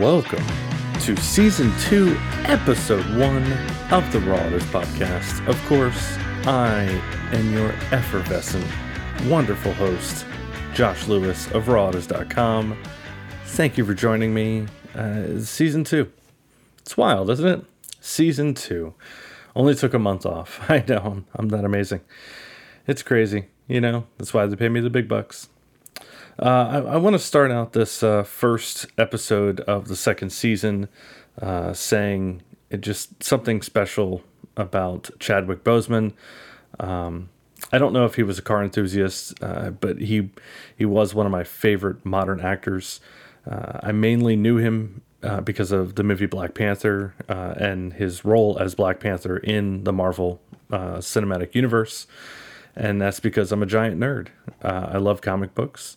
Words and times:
welcome 0.00 0.44
to 1.00 1.16
season 1.16 1.72
two, 1.80 2.16
episode 2.44 3.04
one 3.18 3.42
of 3.90 4.12
the 4.12 4.20
Raw 4.20 4.38
podcast. 4.70 5.44
Of 5.48 5.60
course, 5.66 6.16
I 6.46 6.82
am 7.32 7.52
your 7.52 7.70
effervescent, 7.90 8.64
wonderful 9.26 9.72
host, 9.72 10.24
Josh 10.72 11.08
Lewis 11.08 11.50
of 11.50 11.64
RawAutos.com. 11.64 12.80
Thank 13.46 13.76
you 13.76 13.84
for 13.84 13.92
joining 13.92 14.32
me. 14.32 14.66
Uh, 14.94 15.40
season 15.40 15.82
two. 15.82 16.12
It's 16.78 16.96
wild, 16.96 17.28
isn't 17.30 17.48
it? 17.48 17.64
Season 18.00 18.54
two. 18.54 18.94
Only 19.56 19.74
took 19.74 19.94
a 19.94 19.98
month 19.98 20.24
off. 20.24 20.60
I 20.70 20.84
know, 20.86 20.98
I'm, 20.98 21.26
I'm 21.34 21.48
that 21.48 21.64
amazing. 21.64 22.02
It's 22.86 23.02
crazy, 23.02 23.46
you 23.66 23.80
know, 23.80 24.06
that's 24.16 24.32
why 24.32 24.46
they 24.46 24.54
pay 24.54 24.68
me 24.68 24.78
the 24.78 24.90
big 24.90 25.08
bucks. 25.08 25.48
Uh, 26.40 26.44
I, 26.86 26.92
I 26.92 26.96
want 26.98 27.14
to 27.14 27.18
start 27.18 27.50
out 27.50 27.72
this 27.72 28.02
uh, 28.02 28.22
first 28.22 28.86
episode 28.96 29.60
of 29.60 29.88
the 29.88 29.96
second 29.96 30.30
season 30.30 30.88
uh, 31.42 31.72
saying 31.72 32.42
it 32.70 32.80
just 32.80 33.24
something 33.24 33.60
special 33.60 34.22
about 34.56 35.10
Chadwick 35.18 35.64
Boseman. 35.64 36.12
Um, 36.78 37.30
I 37.72 37.78
don't 37.78 37.92
know 37.92 38.04
if 38.04 38.14
he 38.14 38.22
was 38.22 38.38
a 38.38 38.42
car 38.42 38.62
enthusiast, 38.62 39.42
uh, 39.42 39.70
but 39.70 39.98
he 39.98 40.30
he 40.76 40.84
was 40.84 41.12
one 41.12 41.26
of 41.26 41.32
my 41.32 41.42
favorite 41.42 42.06
modern 42.06 42.38
actors. 42.40 43.00
Uh, 43.44 43.80
I 43.82 43.90
mainly 43.90 44.36
knew 44.36 44.58
him 44.58 45.02
uh, 45.24 45.40
because 45.40 45.72
of 45.72 45.96
the 45.96 46.04
movie 46.04 46.26
Black 46.26 46.54
Panther 46.54 47.14
and 47.28 47.94
his 47.94 48.24
role 48.24 48.56
as 48.60 48.76
Black 48.76 49.00
Panther 49.00 49.38
in 49.38 49.82
the 49.82 49.92
Marvel 49.92 50.40
Cinematic 50.70 51.56
Universe 51.56 52.06
and 52.76 53.00
that's 53.00 53.18
because 53.18 53.50
I'm 53.50 53.62
a 53.62 53.66
giant 53.66 53.98
nerd. 53.98 54.28
I 54.62 54.98
love 54.98 55.20
comic 55.20 55.52
books. 55.54 55.96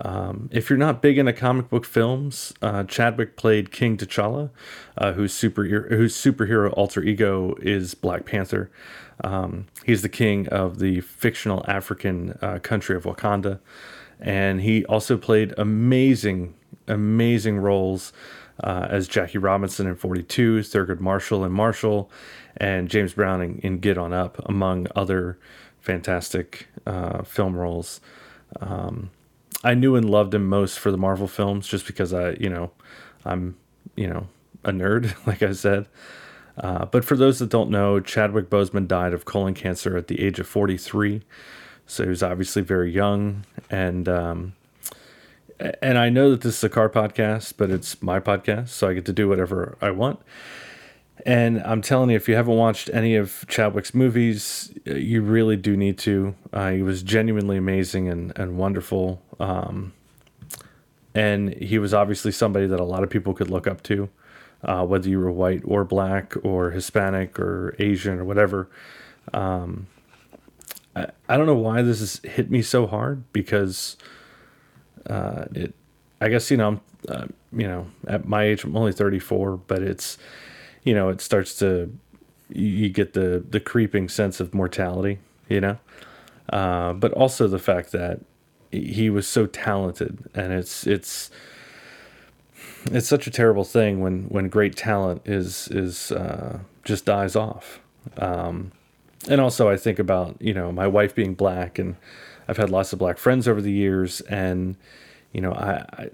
Um, 0.00 0.48
if 0.52 0.68
you're 0.68 0.78
not 0.78 1.02
big 1.02 1.18
into 1.18 1.32
comic 1.32 1.68
book 1.68 1.84
films, 1.84 2.52
uh, 2.60 2.84
Chadwick 2.84 3.36
played 3.36 3.70
King 3.70 3.96
T'Challa, 3.96 4.50
uh, 4.98 5.12
whose 5.12 5.32
superhero 5.32 5.88
whose 5.88 6.16
superhero 6.16 6.72
alter 6.76 7.02
ego 7.02 7.54
is 7.60 7.94
Black 7.94 8.26
Panther. 8.26 8.70
Um, 9.22 9.66
he's 9.84 10.02
the 10.02 10.08
king 10.08 10.48
of 10.48 10.80
the 10.80 11.00
fictional 11.00 11.64
African 11.68 12.36
uh, 12.42 12.58
country 12.60 12.96
of 12.96 13.04
Wakanda, 13.04 13.60
and 14.20 14.62
he 14.62 14.84
also 14.86 15.16
played 15.16 15.54
amazing, 15.56 16.54
amazing 16.88 17.58
roles 17.58 18.12
uh, 18.62 18.86
as 18.90 19.06
Jackie 19.06 19.38
Robinson 19.38 19.86
in 19.86 19.94
42, 19.94 20.60
Thurgood 20.60 21.00
Marshall 21.00 21.44
in 21.44 21.52
Marshall, 21.52 22.10
and 22.56 22.88
James 22.88 23.14
Browning 23.14 23.60
in 23.62 23.78
Get 23.78 23.98
On 23.98 24.12
Up, 24.12 24.40
among 24.46 24.88
other 24.96 25.38
fantastic 25.80 26.68
uh, 26.86 27.22
film 27.22 27.56
roles. 27.56 28.00
Um, 28.60 29.10
I 29.64 29.74
knew 29.74 29.96
and 29.96 30.08
loved 30.08 30.34
him 30.34 30.46
most 30.46 30.78
for 30.78 30.90
the 30.90 30.98
Marvel 30.98 31.26
films, 31.26 31.66
just 31.66 31.86
because 31.86 32.12
I, 32.12 32.32
you 32.32 32.50
know, 32.50 32.70
I'm, 33.24 33.56
you 33.96 34.06
know, 34.06 34.28
a 34.62 34.70
nerd, 34.70 35.14
like 35.26 35.42
I 35.42 35.52
said. 35.52 35.88
Uh, 36.56 36.84
but 36.84 37.04
for 37.04 37.16
those 37.16 37.40
that 37.40 37.48
don't 37.48 37.70
know, 37.70 37.98
Chadwick 37.98 38.48
Boseman 38.48 38.86
died 38.86 39.12
of 39.12 39.24
colon 39.24 39.54
cancer 39.54 39.96
at 39.96 40.06
the 40.06 40.20
age 40.20 40.38
of 40.38 40.46
43, 40.46 41.22
so 41.86 42.04
he 42.04 42.08
was 42.08 42.22
obviously 42.22 42.62
very 42.62 42.92
young. 42.92 43.44
And 43.70 44.08
um, 44.08 44.52
and 45.58 45.98
I 45.98 46.10
know 46.10 46.30
that 46.30 46.42
this 46.42 46.58
is 46.58 46.64
a 46.64 46.68
car 46.68 46.88
podcast, 46.88 47.54
but 47.56 47.70
it's 47.70 48.02
my 48.02 48.20
podcast, 48.20 48.68
so 48.68 48.88
I 48.88 48.94
get 48.94 49.04
to 49.06 49.12
do 49.12 49.28
whatever 49.28 49.76
I 49.80 49.90
want. 49.90 50.20
And 51.24 51.62
I'm 51.62 51.80
telling 51.80 52.10
you, 52.10 52.16
if 52.16 52.28
you 52.28 52.34
haven't 52.34 52.56
watched 52.56 52.90
any 52.92 53.16
of 53.16 53.44
Chadwick's 53.48 53.94
movies, 53.94 54.72
you 54.84 55.22
really 55.22 55.56
do 55.56 55.76
need 55.76 55.96
to. 55.98 56.34
Uh, 56.52 56.70
he 56.70 56.82
was 56.82 57.02
genuinely 57.02 57.56
amazing 57.56 58.08
and, 58.08 58.32
and 58.36 58.58
wonderful. 58.58 59.22
Um, 59.38 59.92
and 61.14 61.54
he 61.54 61.78
was 61.78 61.94
obviously 61.94 62.32
somebody 62.32 62.66
that 62.66 62.80
a 62.80 62.84
lot 62.84 63.04
of 63.04 63.10
people 63.10 63.32
could 63.32 63.48
look 63.48 63.66
up 63.66 63.82
to, 63.84 64.08
uh, 64.64 64.84
whether 64.84 65.08
you 65.08 65.20
were 65.20 65.30
white 65.30 65.62
or 65.64 65.84
black 65.84 66.34
or 66.42 66.72
Hispanic 66.72 67.38
or 67.38 67.76
Asian 67.78 68.18
or 68.18 68.24
whatever. 68.24 68.68
Um, 69.32 69.86
I, 70.96 71.06
I 71.28 71.36
don't 71.36 71.46
know 71.46 71.54
why 71.54 71.82
this 71.82 72.00
has 72.00 72.20
hit 72.24 72.50
me 72.50 72.60
so 72.60 72.86
hard 72.86 73.32
because 73.32 73.96
uh, 75.08 75.44
it, 75.54 75.74
I 76.20 76.28
guess, 76.28 76.50
you 76.50 76.56
know, 76.56 76.68
I'm, 76.68 76.80
uh, 77.08 77.26
you 77.52 77.68
know, 77.68 77.86
at 78.08 78.26
my 78.26 78.44
age, 78.44 78.64
I'm 78.64 78.76
only 78.76 78.92
34, 78.92 79.58
but 79.58 79.82
it's, 79.82 80.18
you 80.84 80.94
know, 80.94 81.08
it 81.08 81.20
starts 81.20 81.58
to 81.58 81.92
you 82.50 82.88
get 82.88 83.14
the 83.14 83.44
the 83.48 83.60
creeping 83.60 84.08
sense 84.08 84.38
of 84.38 84.54
mortality, 84.54 85.18
you 85.48 85.60
know, 85.60 85.78
uh, 86.50 86.92
but 86.92 87.12
also 87.12 87.48
the 87.48 87.58
fact 87.58 87.92
that 87.92 88.20
he 88.70 89.10
was 89.10 89.26
so 89.26 89.46
talented, 89.46 90.30
and 90.34 90.52
it's 90.52 90.86
it's 90.86 91.30
it's 92.86 93.08
such 93.08 93.26
a 93.26 93.30
terrible 93.30 93.64
thing 93.64 94.00
when 94.00 94.24
when 94.24 94.48
great 94.48 94.76
talent 94.76 95.22
is 95.24 95.68
is 95.68 96.12
uh, 96.12 96.60
just 96.84 97.04
dies 97.04 97.34
off. 97.34 97.80
Um, 98.18 98.72
and 99.28 99.40
also, 99.40 99.70
I 99.70 99.76
think 99.76 99.98
about 99.98 100.36
you 100.40 100.52
know 100.52 100.70
my 100.70 100.86
wife 100.86 101.14
being 101.14 101.34
black, 101.34 101.78
and 101.78 101.96
I've 102.46 102.58
had 102.58 102.70
lots 102.70 102.92
of 102.92 102.98
black 102.98 103.18
friends 103.18 103.48
over 103.48 103.62
the 103.62 103.72
years, 103.72 104.20
and 104.22 104.76
you 105.32 105.40
know 105.40 105.52
I, 105.52 106.10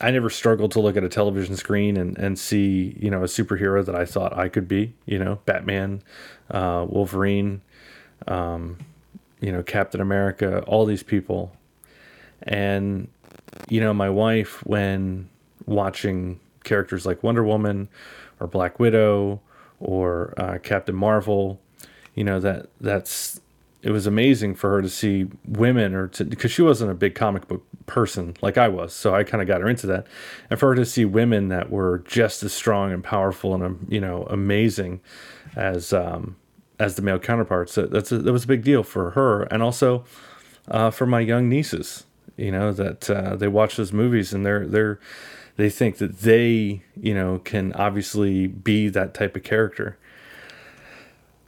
I 0.00 0.10
never 0.10 0.30
struggled 0.30 0.70
to 0.72 0.80
look 0.80 0.96
at 0.96 1.02
a 1.02 1.08
television 1.08 1.56
screen 1.56 1.96
and, 1.96 2.16
and 2.18 2.38
see, 2.38 2.96
you 3.00 3.10
know, 3.10 3.22
a 3.22 3.26
superhero 3.26 3.84
that 3.84 3.96
I 3.96 4.04
thought 4.04 4.36
I 4.36 4.48
could 4.48 4.68
be, 4.68 4.94
you 5.06 5.18
know, 5.18 5.40
Batman, 5.44 6.02
uh, 6.50 6.86
Wolverine, 6.88 7.62
um, 8.28 8.78
you 9.40 9.50
know, 9.50 9.62
Captain 9.62 10.00
America, 10.00 10.60
all 10.62 10.86
these 10.86 11.02
people. 11.02 11.52
And, 12.44 13.08
you 13.68 13.80
know, 13.80 13.92
my 13.92 14.08
wife, 14.08 14.64
when 14.64 15.28
watching 15.66 16.38
characters 16.62 17.04
like 17.04 17.22
Wonder 17.24 17.42
Woman 17.42 17.88
or 18.38 18.46
Black 18.46 18.78
Widow 18.78 19.40
or 19.80 20.34
uh, 20.36 20.58
Captain 20.62 20.94
Marvel, 20.94 21.60
you 22.14 22.22
know, 22.22 22.38
that 22.38 22.68
that's 22.80 23.40
it 23.82 23.90
was 23.90 24.06
amazing 24.06 24.54
for 24.54 24.70
her 24.70 24.82
to 24.82 24.88
see 24.88 25.28
women 25.46 25.94
or 25.94 26.08
to 26.08 26.24
because 26.24 26.50
she 26.50 26.62
wasn't 26.62 26.90
a 26.90 26.94
big 26.94 27.14
comic 27.14 27.46
book 27.46 27.64
person 27.86 28.34
like 28.42 28.58
I 28.58 28.68
was 28.68 28.92
so 28.92 29.14
I 29.14 29.24
kind 29.24 29.40
of 29.40 29.46
got 29.48 29.60
her 29.60 29.68
into 29.68 29.86
that. 29.86 30.06
And 30.50 30.58
for 30.58 30.70
her 30.70 30.74
to 30.74 30.84
see 30.84 31.04
women 31.04 31.48
that 31.48 31.70
were 31.70 31.98
just 32.00 32.42
as 32.42 32.52
strong 32.52 32.92
and 32.92 33.02
powerful 33.02 33.54
and 33.54 33.62
um, 33.62 33.86
you 33.88 34.00
know 34.00 34.24
amazing 34.24 35.00
as 35.56 35.92
um, 35.92 36.36
as 36.78 36.96
the 36.96 37.02
male 37.02 37.18
counterparts 37.18 37.76
that's 37.76 38.12
a, 38.12 38.18
that 38.18 38.32
was 38.32 38.44
a 38.44 38.48
big 38.48 38.64
deal 38.64 38.82
for 38.82 39.10
her 39.12 39.42
and 39.44 39.62
also 39.62 40.04
uh, 40.68 40.90
for 40.90 41.06
my 41.06 41.20
young 41.20 41.48
nieces 41.48 42.04
you 42.36 42.50
know 42.50 42.72
that 42.72 43.08
uh, 43.08 43.36
they 43.36 43.48
watch 43.48 43.76
those 43.76 43.92
movies 43.92 44.32
and 44.32 44.44
they're 44.44 44.66
they're 44.66 44.98
they 45.56 45.70
think 45.70 45.98
that 45.98 46.20
they 46.20 46.82
you 47.00 47.14
know 47.14 47.38
can 47.38 47.72
obviously 47.74 48.46
be 48.46 48.88
that 48.88 49.14
type 49.14 49.36
of 49.36 49.42
character 49.42 49.98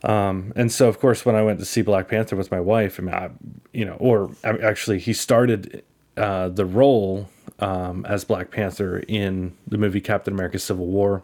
um, 0.02 0.52
and 0.56 0.72
so, 0.72 0.88
of 0.88 0.98
course, 0.98 1.24
when 1.24 1.34
I 1.34 1.42
went 1.42 1.58
to 1.58 1.64
see 1.64 1.82
Black 1.82 2.08
Panther 2.08 2.36
with 2.36 2.50
my 2.50 2.60
wife, 2.60 2.98
I 2.98 3.02
mean, 3.02 3.14
I, 3.14 3.30
you 3.72 3.84
know, 3.84 3.94
or 3.94 4.30
actually, 4.42 4.98
he 4.98 5.12
started 5.12 5.82
uh, 6.16 6.48
the 6.48 6.64
role 6.64 7.28
um, 7.58 8.06
as 8.06 8.24
Black 8.24 8.50
Panther 8.50 8.98
in 9.08 9.54
the 9.66 9.76
movie 9.76 10.00
Captain 10.00 10.32
America: 10.32 10.58
Civil 10.58 10.86
War. 10.86 11.22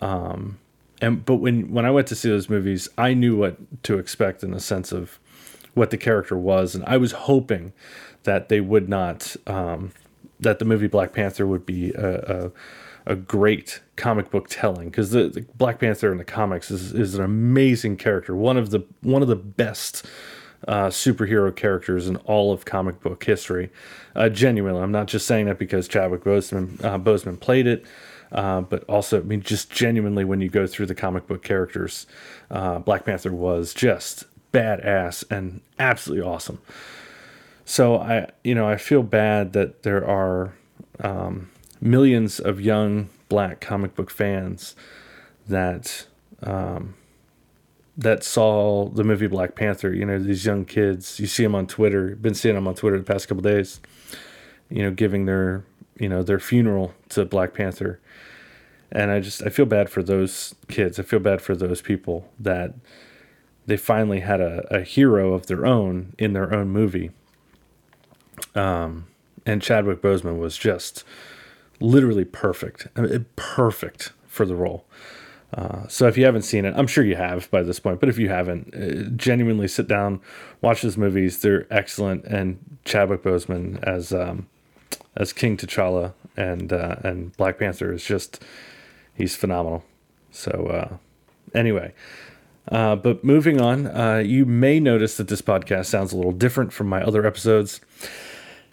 Um, 0.00 0.58
and 1.00 1.24
but 1.24 1.36
when 1.36 1.72
when 1.72 1.86
I 1.86 1.90
went 1.90 2.08
to 2.08 2.16
see 2.16 2.28
those 2.28 2.48
movies, 2.48 2.88
I 2.98 3.14
knew 3.14 3.36
what 3.36 3.82
to 3.84 3.98
expect 3.98 4.42
in 4.42 4.50
the 4.50 4.60
sense 4.60 4.90
of 4.90 5.18
what 5.74 5.90
the 5.90 5.96
character 5.96 6.36
was, 6.36 6.74
and 6.74 6.84
I 6.86 6.96
was 6.96 7.12
hoping 7.12 7.72
that 8.24 8.48
they 8.48 8.60
would 8.60 8.88
not 8.88 9.36
um, 9.46 9.92
that 10.40 10.58
the 10.58 10.64
movie 10.64 10.88
Black 10.88 11.12
Panther 11.12 11.46
would 11.46 11.64
be 11.64 11.92
a, 11.92 12.14
a 12.46 12.52
a 13.06 13.14
great 13.14 13.80
comic 13.96 14.30
book 14.30 14.46
telling 14.48 14.88
because 14.88 15.10
the, 15.10 15.28
the, 15.28 15.42
Black 15.56 15.78
Panther 15.78 16.10
in 16.10 16.18
the 16.18 16.24
comics 16.24 16.70
is, 16.70 16.92
is 16.92 17.14
an 17.14 17.24
amazing 17.24 17.96
character, 17.96 18.34
one 18.34 18.56
of 18.56 18.70
the 18.70 18.80
one 19.02 19.22
of 19.22 19.28
the 19.28 19.36
best 19.36 20.06
uh, 20.66 20.86
superhero 20.86 21.54
characters 21.54 22.08
in 22.08 22.16
all 22.16 22.52
of 22.52 22.64
comic 22.64 23.00
book 23.00 23.22
history. 23.24 23.70
Uh, 24.16 24.28
genuinely, 24.28 24.80
I'm 24.80 24.92
not 24.92 25.06
just 25.06 25.26
saying 25.26 25.46
that 25.46 25.58
because 25.58 25.86
Chadwick 25.88 26.24
Boseman 26.24 26.82
uh, 26.84 26.98
Boseman 26.98 27.38
played 27.38 27.66
it. 27.66 27.84
Uh, 28.32 28.62
but 28.62 28.82
also, 28.84 29.20
I 29.20 29.22
mean, 29.22 29.42
just 29.42 29.70
genuinely, 29.70 30.24
when 30.24 30.40
you 30.40 30.48
go 30.48 30.66
through 30.66 30.86
the 30.86 30.94
comic 30.94 31.28
book 31.28 31.44
characters, 31.44 32.06
uh, 32.50 32.80
Black 32.80 33.04
Panther 33.04 33.32
was 33.32 33.72
just 33.72 34.24
badass 34.52 35.22
and 35.30 35.60
absolutely 35.78 36.26
awesome. 36.26 36.60
So 37.64 37.98
I, 37.98 38.30
you 38.42 38.54
know, 38.54 38.68
I 38.68 38.76
feel 38.76 39.02
bad 39.02 39.52
that 39.52 39.84
there 39.84 40.04
are 40.06 40.54
um, 41.00 41.50
millions 41.84 42.40
of 42.40 42.60
young 42.60 43.10
black 43.28 43.60
comic 43.60 43.94
book 43.94 44.10
fans 44.10 44.74
that 45.46 46.06
um, 46.42 46.94
that 47.96 48.24
saw 48.24 48.88
the 48.88 49.04
movie 49.04 49.26
Black 49.28 49.54
Panther. 49.54 49.94
You 49.94 50.06
know, 50.06 50.18
these 50.18 50.44
young 50.44 50.64
kids. 50.64 51.20
You 51.20 51.26
see 51.26 51.44
them 51.44 51.54
on 51.54 51.66
Twitter. 51.66 52.16
Been 52.16 52.34
seeing 52.34 52.54
them 52.56 52.66
on 52.66 52.74
Twitter 52.74 52.98
the 52.98 53.04
past 53.04 53.28
couple 53.28 53.42
days. 53.42 53.80
You 54.68 54.82
know, 54.82 54.90
giving 54.90 55.26
their 55.26 55.64
you 56.00 56.08
know 56.08 56.22
their 56.22 56.40
funeral 56.40 56.94
to 57.10 57.24
Black 57.24 57.54
Panther, 57.54 58.00
and 58.90 59.10
I 59.10 59.20
just 59.20 59.42
I 59.42 59.50
feel 59.50 59.66
bad 59.66 59.90
for 59.90 60.02
those 60.02 60.54
kids. 60.68 60.98
I 60.98 61.02
feel 61.02 61.20
bad 61.20 61.40
for 61.40 61.54
those 61.54 61.82
people 61.82 62.32
that 62.40 62.74
they 63.66 63.76
finally 63.76 64.20
had 64.20 64.40
a, 64.40 64.66
a 64.74 64.80
hero 64.80 65.34
of 65.34 65.46
their 65.46 65.64
own 65.64 66.14
in 66.18 66.32
their 66.32 66.52
own 66.52 66.70
movie. 66.70 67.10
Um, 68.54 69.06
and 69.46 69.62
Chadwick 69.62 70.00
Boseman 70.00 70.38
was 70.38 70.56
just 70.56 71.04
literally 71.80 72.24
perfect, 72.24 72.88
I 72.96 73.00
mean, 73.02 73.26
perfect 73.36 74.12
for 74.26 74.46
the 74.46 74.54
role. 74.54 74.84
Uh, 75.52 75.86
so 75.86 76.08
if 76.08 76.18
you 76.18 76.24
haven't 76.24 76.42
seen 76.42 76.64
it, 76.64 76.74
I'm 76.76 76.88
sure 76.88 77.04
you 77.04 77.14
have 77.14 77.48
by 77.50 77.62
this 77.62 77.78
point. 77.78 78.00
But 78.00 78.08
if 78.08 78.18
you 78.18 78.28
haven't, 78.28 78.74
uh, 78.74 79.10
genuinely 79.16 79.68
sit 79.68 79.86
down, 79.86 80.20
watch 80.60 80.82
those 80.82 80.96
movies. 80.96 81.40
They're 81.40 81.66
excellent, 81.70 82.24
and 82.24 82.58
Chadwick 82.84 83.22
Boseman 83.22 83.82
as 83.84 84.12
um, 84.12 84.48
as 85.16 85.32
King 85.32 85.56
T'Challa 85.56 86.12
and 86.36 86.72
uh, 86.72 86.96
and 87.04 87.36
Black 87.36 87.58
Panther 87.58 87.92
is 87.92 88.04
just 88.04 88.42
he's 89.14 89.36
phenomenal. 89.36 89.84
So 90.32 90.50
uh, 90.50 90.96
anyway, 91.56 91.94
uh, 92.68 92.96
but 92.96 93.22
moving 93.22 93.60
on, 93.60 93.86
uh, 93.86 94.22
you 94.24 94.44
may 94.44 94.80
notice 94.80 95.16
that 95.18 95.28
this 95.28 95.42
podcast 95.42 95.86
sounds 95.86 96.12
a 96.12 96.16
little 96.16 96.32
different 96.32 96.72
from 96.72 96.88
my 96.88 97.02
other 97.02 97.24
episodes. 97.24 97.80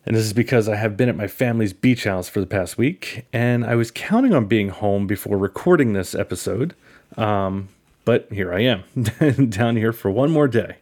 And 0.06 0.16
this 0.16 0.26
is 0.26 0.34
because 0.34 0.68
I 0.68 0.76
have 0.76 0.98
been 0.98 1.10
at 1.10 1.16
my 1.16 1.28
family's 1.28 1.74
beach 1.74 2.06
house 2.06 2.28
for 2.28 2.40
the 2.40 2.48
past 2.48 2.78
week, 2.78 3.26
and 3.32 3.64
I 3.64 3.76
was 3.76 3.92
counting 3.92 4.34
on 4.34 4.46
being 4.46 4.70
home 4.70 5.06
before 5.06 5.38
recording 5.38 5.94
this 5.94 6.16
episode. 6.16 6.74
Um, 7.18 7.70
but 8.04 8.28
here 8.32 8.52
I 8.52 8.62
am, 8.62 8.84
down 9.50 9.76
here 9.76 9.94
for 9.94 10.10
one 10.10 10.32
more 10.32 10.48
day. 10.48 10.78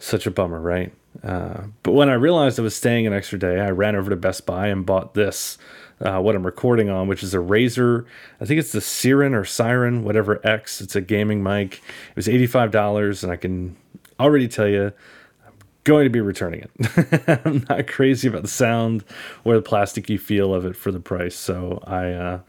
Such 0.00 0.26
a 0.26 0.30
bummer, 0.30 0.60
right? 0.60 0.92
Uh, 1.22 1.64
but 1.84 1.92
when 1.92 2.08
I 2.08 2.14
realized 2.14 2.58
I 2.58 2.62
was 2.62 2.74
staying 2.74 3.06
an 3.06 3.12
extra 3.12 3.38
day, 3.38 3.60
I 3.60 3.70
ran 3.70 3.94
over 3.94 4.10
to 4.10 4.16
Best 4.16 4.44
Buy 4.44 4.66
and 4.68 4.84
bought 4.84 5.14
this, 5.14 5.56
uh, 6.00 6.18
what 6.18 6.34
I'm 6.34 6.44
recording 6.44 6.90
on, 6.90 7.06
which 7.06 7.22
is 7.22 7.34
a 7.34 7.38
Razer. 7.38 8.06
I 8.40 8.44
think 8.44 8.58
it's 8.58 8.72
the 8.72 8.80
Siren 8.80 9.34
or 9.34 9.44
Siren, 9.44 10.02
whatever 10.02 10.44
X. 10.44 10.80
It's 10.80 10.96
a 10.96 11.00
gaming 11.00 11.44
mic. 11.44 11.74
It 11.74 12.16
was 12.16 12.26
$85, 12.26 13.22
and 13.22 13.30
I 13.30 13.36
can 13.36 13.76
already 14.18 14.48
tell 14.48 14.66
you 14.66 14.92
going 15.84 16.04
to 16.04 16.10
be 16.10 16.20
returning 16.20 16.60
it. 16.60 17.40
I'm 17.44 17.66
not 17.68 17.86
crazy 17.86 18.28
about 18.28 18.42
the 18.42 18.48
sound 18.48 19.04
or 19.44 19.54
the 19.54 19.62
plasticky 19.62 20.18
feel 20.18 20.54
of 20.54 20.64
it 20.64 20.76
for 20.76 20.92
the 20.92 21.00
price. 21.00 21.34
So 21.34 21.82
I 21.86 22.12
uh, 22.12 22.40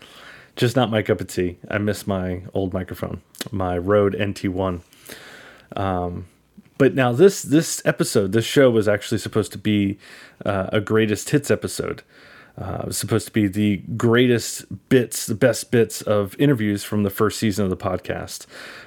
just 0.55 0.75
not 0.75 0.91
my 0.91 1.01
cup 1.01 1.21
of 1.21 1.27
tea. 1.27 1.57
I 1.69 1.77
miss 1.77 2.05
my 2.05 2.43
old 2.53 2.73
microphone, 2.73 3.21
my 3.51 3.77
Rode 3.77 4.13
NT1. 4.13 4.81
Um, 5.75 6.27
but 6.77 6.95
now 6.95 7.11
this 7.11 7.41
this 7.41 7.81
episode, 7.85 8.31
this 8.31 8.45
show 8.45 8.69
was 8.69 8.87
actually 8.87 9.17
supposed 9.19 9.51
to 9.53 9.57
be 9.57 9.97
uh, 10.45 10.67
a 10.71 10.81
greatest 10.81 11.29
hits 11.29 11.49
episode. 11.49 12.03
Uh, 12.55 12.81
it 12.81 12.87
was 12.87 12.97
supposed 12.97 13.25
to 13.25 13.33
be 13.33 13.47
the 13.47 13.77
greatest 13.97 14.65
bits, 14.89 15.25
the 15.25 15.33
best 15.33 15.71
bits 15.71 16.03
of 16.03 16.35
interviews 16.37 16.83
from 16.83 17.01
the 17.01 17.09
first 17.09 17.39
season 17.39 17.63
of 17.63 17.71
the 17.71 17.77
podcast. 17.77 18.45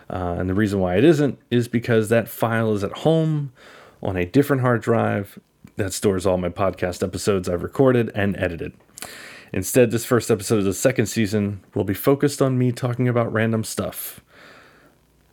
Uh, 0.09 0.37
and 0.39 0.49
the 0.49 0.55
reason 0.55 0.79
why 0.79 0.97
it 0.97 1.03
isn't 1.03 1.37
is 1.51 1.67
because 1.67 2.09
that 2.09 2.29
file 2.29 2.73
is 2.75 2.85
at 2.85 2.93
home 2.99 3.53
on 4.03 4.17
a 4.17 4.25
different 4.25 4.63
hard 4.63 4.83
drive 4.83 5.39
that 5.77 5.93
stores 5.93 6.27
all 6.27 6.39
my 6.39 6.49
podcast 6.49 7.03
episodes 7.03 7.49
I've 7.49 7.63
recorded 7.63 8.11
and 8.15 8.37
edited. 8.37 8.73
Instead, 9.53 9.91
this 9.91 10.05
first 10.05 10.31
episode 10.31 10.59
of 10.59 10.65
the 10.65 10.75
second 10.75 11.07
season 11.07 11.61
will 11.75 11.85
be 11.85 11.95
focused 11.95 12.43
on 12.43 12.59
me 12.59 12.73
talking 12.73 13.09
about 13.09 13.33
random 13.33 13.65
stuff. 13.65 14.21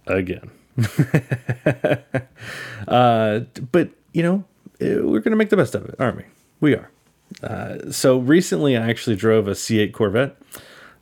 Again. 0.06 0.51
uh, 2.88 3.39
but, 3.71 3.89
you 4.13 4.24
know, 4.24 4.44
eh, 4.80 4.95
we're 4.95 5.19
going 5.19 5.31
to 5.31 5.36
make 5.36 5.50
the 5.50 5.57
best 5.57 5.75
of 5.75 5.86
it, 5.86 5.95
aren't 6.00 6.18
we? 6.18 6.24
We 6.60 6.75
are. 6.75 6.92
Uh, 7.42 7.92
so 7.92 8.18
recently, 8.18 8.77
I 8.77 8.89
actually 8.89 9.15
drove 9.15 9.48
a 9.48 9.51
C8 9.51 9.94
Corvette. 9.94 10.38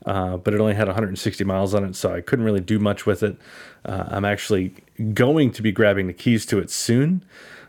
Uh, 0.05 0.37
but 0.37 0.53
it 0.53 0.59
only 0.59 0.73
had 0.73 0.87
160 0.87 1.43
miles 1.43 1.73
on 1.73 1.83
it, 1.83 1.95
so 1.95 2.13
I 2.13 2.21
couldn't 2.21 2.45
really 2.45 2.61
do 2.61 2.79
much 2.79 3.05
with 3.05 3.21
it. 3.21 3.37
Uh, 3.85 4.05
I'm 4.07 4.25
actually 4.25 4.73
going 5.13 5.51
to 5.51 5.61
be 5.61 5.71
grabbing 5.71 6.07
the 6.07 6.13
keys 6.13 6.45
to 6.47 6.59
it 6.59 6.71
soon 6.71 7.23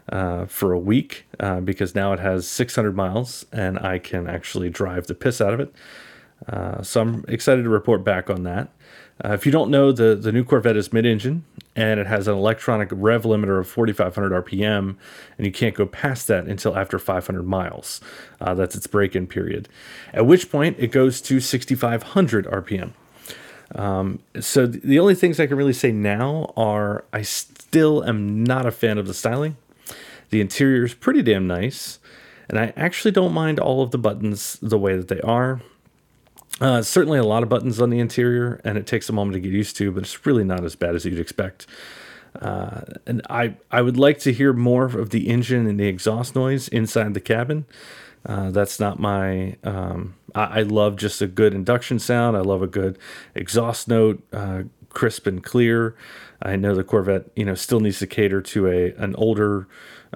uh, 0.08 0.46
for 0.46 0.72
a 0.72 0.78
week 0.78 1.26
uh, 1.40 1.60
because 1.60 1.94
now 1.94 2.12
it 2.12 2.20
has 2.20 2.48
600 2.48 2.96
miles 2.96 3.46
and 3.52 3.78
I 3.78 3.98
can 3.98 4.26
actually 4.26 4.70
drive 4.70 5.06
the 5.06 5.14
piss 5.14 5.40
out 5.40 5.54
of 5.54 5.60
it. 5.60 5.74
Uh, 6.48 6.82
so 6.82 7.00
I'm 7.02 7.24
excited 7.28 7.62
to 7.62 7.68
report 7.68 8.02
back 8.02 8.28
on 8.28 8.42
that. 8.44 8.68
Uh, 9.24 9.32
if 9.32 9.46
you 9.46 9.52
don't 9.52 9.70
know, 9.70 9.92
the, 9.92 10.14
the 10.14 10.32
new 10.32 10.44
Corvette 10.44 10.76
is 10.76 10.92
mid 10.92 11.06
engine 11.06 11.44
and 11.74 11.98
it 11.98 12.06
has 12.06 12.28
an 12.28 12.34
electronic 12.34 12.88
rev 12.92 13.22
limiter 13.22 13.58
of 13.58 13.66
4,500 13.68 14.44
RPM, 14.44 14.96
and 15.38 15.46
you 15.46 15.52
can't 15.52 15.74
go 15.74 15.86
past 15.86 16.26
that 16.28 16.46
until 16.46 16.76
after 16.76 16.98
500 16.98 17.42
miles. 17.42 18.00
Uh, 18.40 18.54
that's 18.54 18.74
its 18.74 18.86
break 18.86 19.16
in 19.16 19.26
period, 19.26 19.68
at 20.12 20.26
which 20.26 20.50
point 20.50 20.76
it 20.78 20.88
goes 20.88 21.20
to 21.22 21.40
6,500 21.40 22.46
RPM. 22.46 22.92
Um, 23.74 24.18
so 24.38 24.66
the 24.66 24.98
only 24.98 25.14
things 25.14 25.40
I 25.40 25.46
can 25.46 25.56
really 25.56 25.72
say 25.72 25.92
now 25.92 26.52
are 26.56 27.04
I 27.12 27.22
still 27.22 28.04
am 28.04 28.44
not 28.44 28.66
a 28.66 28.70
fan 28.70 28.98
of 28.98 29.06
the 29.06 29.14
styling. 29.14 29.56
The 30.28 30.42
interior 30.42 30.84
is 30.84 30.92
pretty 30.94 31.22
damn 31.22 31.46
nice, 31.46 31.98
and 32.50 32.58
I 32.58 32.74
actually 32.76 33.12
don't 33.12 33.32
mind 33.32 33.58
all 33.58 33.82
of 33.82 33.92
the 33.92 33.98
buttons 33.98 34.58
the 34.60 34.78
way 34.78 34.96
that 34.96 35.08
they 35.08 35.20
are. 35.22 35.62
Uh, 36.60 36.82
certainly 36.82 37.18
a 37.18 37.24
lot 37.24 37.42
of 37.42 37.48
buttons 37.48 37.80
on 37.80 37.90
the 37.90 37.98
interior, 37.98 38.60
and 38.64 38.78
it 38.78 38.86
takes 38.86 39.08
a 39.08 39.12
moment 39.12 39.34
to 39.34 39.40
get 39.40 39.52
used 39.52 39.76
to, 39.76 39.90
but 39.90 40.02
it's 40.02 40.26
really 40.26 40.44
not 40.44 40.64
as 40.64 40.76
bad 40.76 40.94
as 40.94 41.04
you'd 41.04 41.18
expect. 41.18 41.66
Uh, 42.40 42.82
and 43.06 43.22
I, 43.28 43.56
I 43.70 43.82
would 43.82 43.96
like 43.96 44.18
to 44.20 44.32
hear 44.32 44.52
more 44.52 44.86
of 44.86 45.10
the 45.10 45.28
engine 45.28 45.66
and 45.66 45.78
the 45.78 45.86
exhaust 45.86 46.34
noise 46.34 46.68
inside 46.68 47.14
the 47.14 47.20
cabin. 47.20 47.66
Uh, 48.24 48.50
that's 48.50 48.78
not 48.78 48.98
my. 48.98 49.56
Um, 49.64 50.14
I, 50.34 50.60
I, 50.60 50.62
love 50.62 50.96
just 50.96 51.20
a 51.20 51.26
good 51.26 51.54
induction 51.54 51.98
sound. 51.98 52.36
I 52.36 52.40
love 52.40 52.62
a 52.62 52.68
good 52.68 52.96
exhaust 53.34 53.88
note, 53.88 54.22
uh, 54.32 54.62
crisp 54.90 55.26
and 55.26 55.42
clear. 55.42 55.96
I 56.40 56.56
know 56.56 56.74
the 56.74 56.84
Corvette, 56.84 57.30
you 57.34 57.44
know, 57.44 57.54
still 57.54 57.80
needs 57.80 57.98
to 57.98 58.06
cater 58.06 58.40
to 58.40 58.68
a 58.68 58.92
an 58.92 59.16
older 59.16 59.66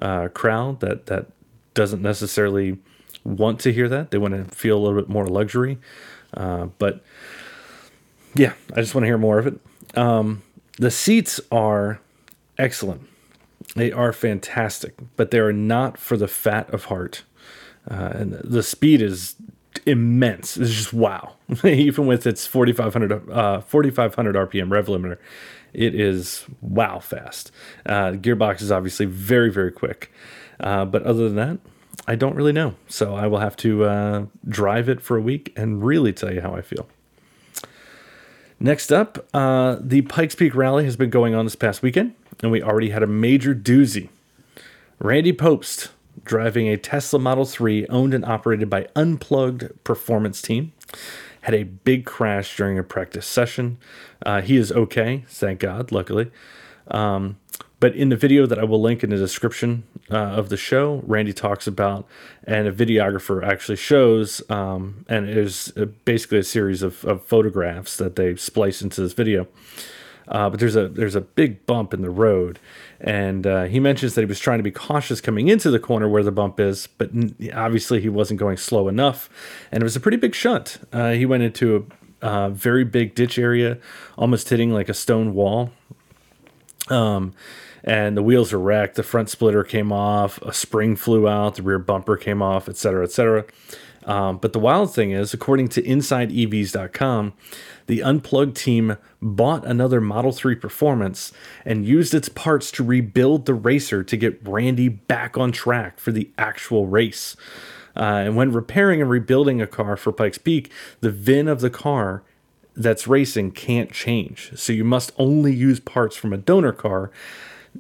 uh, 0.01 0.29
crowd 0.29 0.81
that 0.81 1.07
that 1.07 1.27
doesn't 1.75 2.01
necessarily 2.01 2.79
want 3.25 3.59
to 3.61 3.73
hear 3.73 3.89
that. 3.89 4.13
They 4.13 4.19
want 4.19 4.35
to 4.35 4.55
feel 4.55 4.79
a 4.79 4.81
little 4.81 5.01
bit 5.01 5.09
more 5.09 5.27
luxury. 5.27 5.79
Uh, 6.37 6.67
but 6.79 7.03
yeah, 8.35 8.53
I 8.75 8.81
just 8.81 8.95
want 8.95 9.05
to 9.05 9.09
hear 9.09 9.19
more 9.19 9.39
of 9.39 9.47
it. 9.47 9.59
Um, 9.97 10.43
the 10.79 10.91
seats 10.91 11.41
are 11.51 12.01
excellent. 12.59 13.09
They 13.75 13.93
are 13.93 14.13
fantastic, 14.13 14.95
but 15.17 15.31
they 15.31 15.39
are 15.39 15.53
not 15.53 15.99
for 15.99 16.17
the 16.17 16.29
fat 16.29 16.73
of 16.73 16.85
heart. 16.85 17.25
Uh, 17.91 18.11
and 18.15 18.33
the 18.45 18.63
speed 18.63 19.01
is 19.01 19.37
immense. 19.85 20.57
It's 20.57 20.73
just 20.73 20.93
wow. 20.93 21.35
Even 21.65 22.07
with 22.07 22.27
its 22.27 22.47
4,500 22.47 23.31
uh, 23.31 23.61
4,500 23.61 24.35
RPM 24.35 24.71
rev 24.71 24.87
limiter, 24.87 25.19
it 25.73 25.95
is 25.95 26.45
wow 26.61 26.99
fast. 26.99 27.51
Uh, 27.85 28.13
gearbox 28.13 28.63
is 28.63 28.73
obviously 28.73 29.07
very, 29.07 29.51
very 29.51 29.73
quick. 29.73 30.13
Uh, 30.59 30.85
but 30.85 31.03
other 31.03 31.29
than 31.29 31.37
that, 31.37 31.59
I 32.07 32.15
don't 32.15 32.35
really 32.35 32.53
know. 32.53 32.75
So 32.89 33.15
I 33.15 33.27
will 33.27 33.39
have 33.39 33.57
to 33.59 33.85
uh, 33.85 34.27
drive 34.49 34.89
it 34.89 35.01
for 35.01 35.17
a 35.17 35.21
week 35.21 35.53
and 35.57 35.85
really 35.85 36.13
tell 36.13 36.33
you 36.33 36.41
how 36.41 36.55
I 36.55 36.63
feel. 36.63 36.89
Next 38.59 38.91
up, 38.93 39.27
uh, 39.35 39.77
the 39.81 40.03
Pikes 40.03 40.35
Peak 40.35 40.55
Rally 40.55 40.85
has 40.85 40.97
been 40.97 41.11
going 41.11 41.35
on 41.35 41.45
this 41.45 41.57
past 41.57 41.83
weekend, 41.83 42.15
and 42.43 42.51
we 42.51 42.63
already 42.63 42.91
had 42.91 43.03
a 43.03 43.07
major 43.07 43.55
doozy. 43.55 44.09
Randy 44.99 45.33
Pobst 45.33 45.91
driving 46.25 46.67
a 46.69 46.79
Tesla 46.79 47.19
Model 47.19 47.45
3 47.45 47.87
owned 47.89 48.15
and 48.15 48.25
operated 48.25 48.71
by 48.71 48.89
Unplugged 48.97 49.85
Performance 49.85 50.41
Team 50.41 50.73
had 51.43 51.55
a 51.55 51.63
big 51.63 52.05
crash 52.05 52.57
during 52.57 52.77
a 52.77 52.83
practice 52.83 53.25
session. 53.25 53.79
Uh, 54.25 54.41
he 54.41 54.57
is 54.57 54.73
okay, 54.73 55.25
thank 55.29 55.61
God, 55.61 55.93
luckily. 55.93 56.31
Um, 56.89 57.37
but 57.79 57.95
in 57.95 58.09
the 58.09 58.17
video 58.17 58.47
that 58.47 58.59
I 58.59 58.65
will 58.65 58.81
link 58.81 59.05
in 59.05 59.11
the 59.11 59.17
description 59.17 59.85
uh, 60.11 60.17
of 60.17 60.49
the 60.49 60.57
show, 60.57 61.03
Randy 61.07 61.33
talks 61.33 61.67
about, 61.67 62.07
and 62.45 62.69
a 62.69 62.73
videographer 62.73 63.45
actually 63.45 63.77
shows, 63.77 64.43
um, 64.51 65.05
and 65.09 65.29
it 65.29 65.37
is 65.37 65.73
uh, 65.77 65.87
basically 66.05 66.39
a 66.39 66.45
series 66.45 66.83
of, 66.83 67.05
of, 67.05 67.25
photographs 67.25 67.97
that 67.97 68.17
they 68.17 68.37
splice 68.37 68.83
into 68.83 69.01
this 69.01 69.13
video. 69.13 69.49
Uh, 70.29 70.51
but 70.51 70.59
there's 70.59 70.75
a 70.75 70.89
there's 70.89 71.15
a 71.15 71.21
big 71.21 71.65
bump 71.67 71.95
in 71.95 72.03
the 72.03 72.11
road, 72.11 72.59
and 73.01 73.47
uh, 73.47 73.65
he 73.65 73.79
mentions 73.79 74.15
that 74.15 74.23
he 74.23 74.27
was 74.27 74.41
trying 74.41 74.59
to 74.59 74.65
be 74.65 74.73
cautious 74.73 75.21
coming 75.21 75.49
into 75.49 75.71
the 75.71 75.79
corner 75.79 76.09
where 76.09 76.23
the 76.23 76.33
bump 76.33 76.59
is, 76.59 76.89
but 76.99 77.11
obviously 77.55 78.01
he 78.01 78.09
wasn't 78.09 78.39
going 78.39 78.57
slow 78.57 78.89
enough, 78.89 79.29
and 79.71 79.83
it 79.83 79.85
was 79.85 79.95
a 79.95 80.01
pretty 80.01 80.17
big 80.17 80.35
shunt. 80.35 80.79
Uh, 80.93 81.13
he 81.13 81.27
went 81.27 81.43
into 81.43 81.87
a 82.23 82.27
uh, 82.27 82.49
very 82.49 82.85
big 82.85 83.15
ditch 83.15 83.39
area, 83.39 83.79
almost 84.17 84.49
hitting 84.49 84.73
like 84.73 84.89
a 84.89 84.95
stone 84.95 85.35
wall. 85.35 85.71
Um, 86.89 87.35
and 87.87 88.17
the 88.17 88.23
wheels 88.23 88.53
are 88.53 88.59
wrecked. 88.59 88.97
The 88.97 89.03
front 89.03 89.31
splitter 89.31 89.63
came 89.63 89.93
off, 89.93 90.43
a 90.43 90.53
spring 90.53 90.97
flew 90.97 91.29
out, 91.29 91.55
the 91.55 91.63
rear 91.63 91.79
bumper 91.79 92.17
came 92.17 92.43
off, 92.43 92.69
etc., 92.69 93.05
etc. 93.05 93.45
Um, 94.05 94.39
but 94.39 94.53
the 94.53 94.59
wild 94.59 94.95
thing 94.95 95.13
is, 95.13 95.33
according 95.33 95.69
to 95.69 95.83
InsideEVs.com, 95.83 97.33
the 97.87 98.03
Unplugged 98.03 98.57
team 98.57 98.97
bought 99.23 99.65
another 99.65 100.01
Model 100.01 100.33
3 100.33 100.55
Performance 100.57 101.33
and 101.65 101.87
used 101.87 102.15
its 102.15 102.29
parts 102.29 102.71
to 102.73 102.85
rebuild 102.85 103.47
the 103.47 103.55
racer 103.55 104.03
to 104.05 104.17
get 104.17 104.47
Randy 104.47 104.89
back 104.89 105.37
on 105.37 105.53
track 105.53 105.99
for 105.99 106.13
the 106.13 106.31
actual 106.39 106.87
race. 106.87 107.37
Uh, 107.97 108.23
and 108.25 108.37
when 108.37 108.53
repairing 108.53 109.01
and 109.01 109.11
rebuilding 109.11 109.61
a 109.61 109.67
car 109.67 109.97
for 109.97 110.13
Pikes 110.13 110.39
Peak, 110.39 110.71
the 111.01 111.11
VIN 111.11 111.49
of 111.49 111.61
the 111.61 111.71
car 111.71 112.23
that's 112.77 113.09
racing 113.09 113.53
can't 113.53 113.91
change. 113.91 114.53
So 114.55 114.73
you 114.73 114.85
must 114.85 115.13
only 115.17 115.55
use 115.55 115.81
parts 115.81 116.15
from 116.15 116.33
a 116.33 116.37
donor 116.37 116.73
car, 116.73 117.11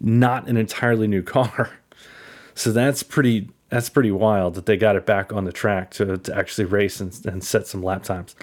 not 0.00 0.48
an 0.48 0.56
entirely 0.56 1.06
new 1.06 1.22
car. 1.36 1.70
So 2.54 2.72
that's 2.72 3.02
pretty 3.02 3.50
that's 3.68 3.88
pretty 3.88 4.12
wild 4.12 4.54
that 4.54 4.66
they 4.66 4.76
got 4.76 4.96
it 4.96 5.04
back 5.04 5.32
on 5.32 5.44
the 5.44 5.52
track 5.52 5.90
to, 5.90 6.16
to 6.16 6.36
actually 6.36 6.64
race 6.64 7.00
and, 7.00 7.18
and 7.26 7.42
set 7.42 7.66
some 7.66 7.82
lap 7.82 8.04
times. 8.04 8.36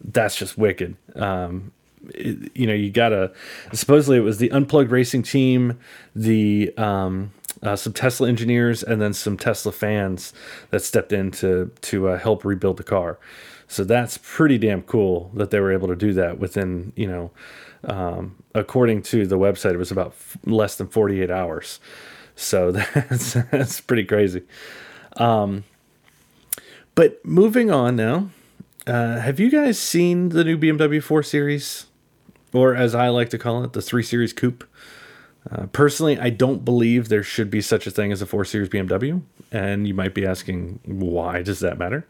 That's 0.00 0.36
just 0.36 0.58
wicked. 0.58 0.96
Um, 1.16 1.72
it, 2.10 2.52
you 2.54 2.66
know, 2.66 2.74
you 2.74 2.90
gotta. 2.90 3.32
Supposedly, 3.72 4.18
it 4.18 4.22
was 4.22 4.38
the 4.38 4.50
unplugged 4.50 4.90
racing 4.90 5.22
team, 5.22 5.78
the 6.14 6.72
um, 6.76 7.32
uh, 7.62 7.76
some 7.76 7.92
Tesla 7.92 8.28
engineers, 8.28 8.82
and 8.82 9.00
then 9.00 9.12
some 9.12 9.36
Tesla 9.36 9.72
fans 9.72 10.32
that 10.70 10.82
stepped 10.82 11.12
in 11.12 11.30
to 11.32 11.72
to 11.82 12.08
uh, 12.08 12.18
help 12.18 12.44
rebuild 12.44 12.76
the 12.76 12.84
car. 12.84 13.18
So 13.68 13.84
that's 13.84 14.18
pretty 14.22 14.56
damn 14.56 14.82
cool 14.82 15.30
that 15.34 15.50
they 15.50 15.60
were 15.60 15.72
able 15.72 15.88
to 15.88 15.96
do 15.96 16.14
that 16.14 16.38
within, 16.38 16.92
you 16.96 17.06
know, 17.06 17.30
um, 17.84 18.36
according 18.54 19.02
to 19.02 19.26
the 19.26 19.38
website, 19.38 19.74
it 19.74 19.78
was 19.78 19.90
about 19.90 20.08
f- 20.08 20.38
less 20.44 20.76
than 20.76 20.88
48 20.88 21.30
hours. 21.30 21.80
So 22.34 22.70
that's 22.94 23.34
that's 23.34 23.80
pretty 23.80 24.04
crazy. 24.04 24.42
Um, 25.16 25.64
but 26.94 27.24
moving 27.24 27.70
on 27.70 27.96
now, 27.96 28.30
uh, 28.86 29.20
have 29.20 29.38
you 29.38 29.50
guys 29.50 29.78
seen 29.78 30.30
the 30.30 30.44
new 30.44 30.56
BMW 30.56 31.02
4 31.02 31.22
Series, 31.22 31.86
or 32.52 32.74
as 32.74 32.94
I 32.94 33.08
like 33.08 33.28
to 33.30 33.38
call 33.38 33.62
it, 33.64 33.72
the 33.72 33.82
3 33.82 34.02
Series 34.02 34.32
Coupe? 34.32 34.64
Uh, 35.50 35.66
personally, 35.66 36.18
I 36.18 36.30
don't 36.30 36.64
believe 36.64 37.08
there 37.08 37.22
should 37.22 37.50
be 37.50 37.60
such 37.60 37.86
a 37.86 37.90
thing 37.90 38.12
as 38.12 38.20
a 38.20 38.26
4 38.26 38.44
Series 38.44 38.68
BMW. 38.68 39.22
And 39.50 39.86
you 39.86 39.94
might 39.94 40.14
be 40.14 40.26
asking, 40.26 40.80
why 40.84 41.42
does 41.42 41.60
that 41.60 41.78
matter? 41.78 42.06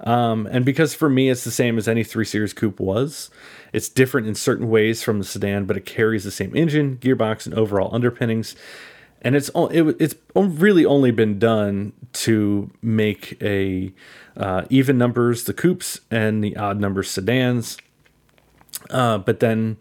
Um, 0.00 0.48
and 0.50 0.64
because 0.64 0.94
for 0.94 1.08
me, 1.08 1.30
it's 1.30 1.44
the 1.44 1.52
same 1.52 1.78
as 1.78 1.86
any 1.86 2.02
3 2.02 2.24
Series 2.24 2.52
Coupe 2.52 2.80
was. 2.80 3.30
It's 3.72 3.88
different 3.88 4.26
in 4.26 4.34
certain 4.34 4.68
ways 4.68 5.02
from 5.02 5.18
the 5.18 5.24
sedan, 5.24 5.64
but 5.64 5.76
it 5.76 5.86
carries 5.86 6.24
the 6.24 6.30
same 6.30 6.56
engine, 6.56 6.98
gearbox, 6.98 7.46
and 7.46 7.54
overall 7.54 7.94
underpinnings. 7.94 8.56
And 9.22 9.36
it's 9.36 9.50
it, 9.54 9.96
it's 10.00 10.16
really 10.34 10.84
only 10.84 11.12
been 11.12 11.38
done 11.38 11.92
to 12.14 12.70
make 12.82 13.40
a 13.40 13.92
uh, 14.36 14.64
even 14.68 14.98
numbers 14.98 15.44
the 15.44 15.54
coupes 15.54 16.00
and 16.10 16.42
the 16.42 16.56
odd 16.56 16.80
numbers 16.80 17.08
sedans. 17.08 17.78
Uh, 18.90 19.18
but 19.18 19.38
then 19.38 19.76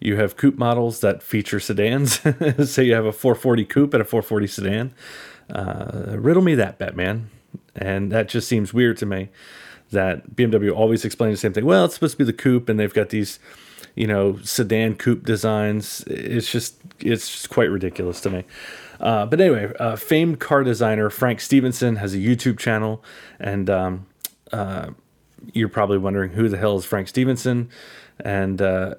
you 0.00 0.16
have 0.16 0.36
coupe 0.36 0.56
models 0.56 1.00
that 1.00 1.22
feature 1.22 1.60
sedans. 1.60 2.20
so 2.70 2.82
you 2.82 2.94
have 2.94 3.06
a 3.06 3.12
440 3.12 3.64
coupe 3.64 3.94
and 3.94 4.02
a 4.02 4.04
440 4.04 4.46
sedan. 4.46 4.94
Uh, 5.50 6.16
riddle 6.18 6.42
me 6.42 6.54
that, 6.54 6.78
Batman. 6.78 7.30
And 7.76 8.12
that 8.12 8.28
just 8.28 8.48
seems 8.48 8.72
weird 8.72 8.96
to 8.98 9.06
me 9.06 9.30
that 9.90 10.34
BMW 10.34 10.74
always 10.74 11.04
explains 11.04 11.38
the 11.38 11.40
same 11.40 11.52
thing. 11.52 11.64
Well, 11.64 11.84
it's 11.84 11.94
supposed 11.94 12.14
to 12.14 12.18
be 12.18 12.24
the 12.24 12.32
coupe, 12.32 12.68
and 12.68 12.78
they've 12.78 12.92
got 12.92 13.08
these, 13.08 13.38
you 13.94 14.06
know, 14.06 14.38
sedan 14.42 14.96
coupe 14.96 15.24
designs. 15.24 16.02
It's 16.06 16.50
just 16.50 16.76
it's 17.00 17.30
just 17.30 17.50
quite 17.50 17.70
ridiculous 17.70 18.20
to 18.22 18.30
me. 18.30 18.44
Uh, 19.00 19.26
but 19.26 19.40
anyway, 19.40 19.72
uh, 19.78 19.96
famed 19.96 20.40
car 20.40 20.62
designer 20.62 21.10
Frank 21.10 21.40
Stephenson 21.40 21.96
has 21.96 22.14
a 22.14 22.18
YouTube 22.18 22.58
channel, 22.58 23.02
and 23.38 23.68
um, 23.70 24.06
uh, 24.52 24.90
you're 25.52 25.68
probably 25.68 25.98
wondering 25.98 26.32
who 26.32 26.48
the 26.48 26.58
hell 26.58 26.76
is 26.76 26.84
Frank 26.84 27.08
Stephenson, 27.08 27.68
and 28.20 28.62
uh, 28.62 28.94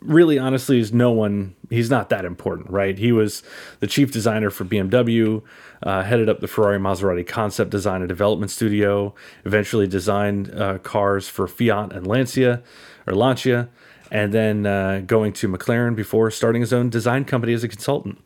really 0.00 0.38
honestly 0.38 0.78
is 0.78 0.92
no 0.92 1.10
one 1.10 1.54
he's 1.70 1.90
not 1.90 2.08
that 2.08 2.24
important 2.24 2.70
right? 2.70 2.98
He 2.98 3.12
was 3.12 3.42
the 3.80 3.86
chief 3.86 4.12
designer 4.12 4.50
for 4.50 4.64
bmw 4.64 5.42
uh, 5.82 6.02
headed 6.02 6.28
up 6.28 6.40
the 6.40 6.48
ferrari 6.48 6.78
maserati 6.78 7.26
concept 7.26 7.70
design 7.70 8.00
and 8.00 8.08
development 8.08 8.50
studio 8.50 9.14
eventually 9.44 9.86
designed 9.86 10.52
uh, 10.54 10.78
cars 10.78 11.28
for 11.28 11.46
fiat 11.46 11.92
and 11.92 12.06
lancia 12.06 12.62
or 13.06 13.14
lancia 13.14 13.68
and 14.10 14.32
then 14.32 14.66
uh, 14.66 15.02
going 15.06 15.32
to 15.32 15.48
mclaren 15.48 15.94
before 15.94 16.30
starting 16.30 16.60
his 16.62 16.72
own 16.72 16.88
design 16.90 17.24
company 17.24 17.52
as 17.52 17.64
a 17.64 17.68
consultant 17.68 18.18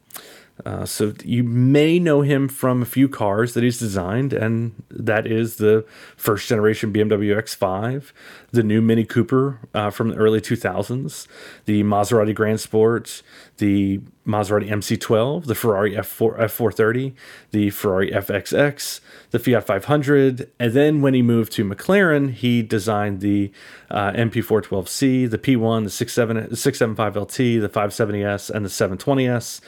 uh, 0.65 0.85
so 0.85 1.13
you 1.25 1.43
may 1.43 1.99
know 1.99 2.23
him 2.23 2.49
from 2.49 2.83
a 2.83 2.85
few 2.85 3.09
cars 3.09 3.55
that 3.55 3.63
he's 3.63 3.79
designed, 3.79 4.33
and 4.33 4.83
that 4.91 5.27
is 5.27 5.57
the 5.57 5.85
first 6.17 6.49
generation 6.49 6.93
BMW 6.93 7.37
X5, 7.37 8.13
the 8.53 8.63
new 8.63 8.81
Mini 8.81 9.05
Cooper 9.05 9.59
uh, 9.75 9.91
from 9.91 10.11
the 10.11 10.17
early 10.17 10.41
2000s, 10.41 11.27
the 11.65 11.83
Maserati 11.83 12.35
Grand 12.35 12.61
Sport, 12.61 13.23
the 13.59 14.01
Maserati 14.27 14.69
MC12, 14.69 15.47
the 15.47 15.55
Ferrari 15.55 15.93
F4 15.93 16.39
F430, 16.39 17.13
the 17.51 17.71
Ferrari 17.71 18.11
FXX, 18.11 19.01
the 19.31 19.39
Fiat 19.39 19.67
500, 19.67 20.51
and 20.61 20.73
then 20.73 21.03
when 21.03 21.15
he 21.15 21.23
moved 21.23 21.53
to 21.53 21.65
McLaren, 21.65 22.33
he 22.33 22.63
designed 22.63 23.21
the 23.21 23.51
uh, 23.91 24.13
MP412C, 24.13 25.29
the 25.29 25.39
P1, 25.39 25.85
the 25.85 25.91
67, 25.91 26.49
675LT, 26.49 27.61
the 27.61 27.69
570S, 27.69 28.51
and 28.51 28.65
the 28.65 28.69
720S. 28.69 29.61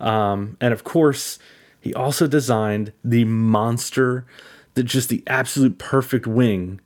Um, 0.00 0.56
and 0.60 0.72
of 0.72 0.84
course, 0.84 1.38
he 1.80 1.94
also 1.94 2.26
designed 2.26 2.92
the 3.04 3.24
monster, 3.24 4.26
the 4.74 4.82
just 4.82 5.08
the 5.08 5.22
absolute 5.26 5.78
perfect 5.78 6.26
wing 6.26 6.80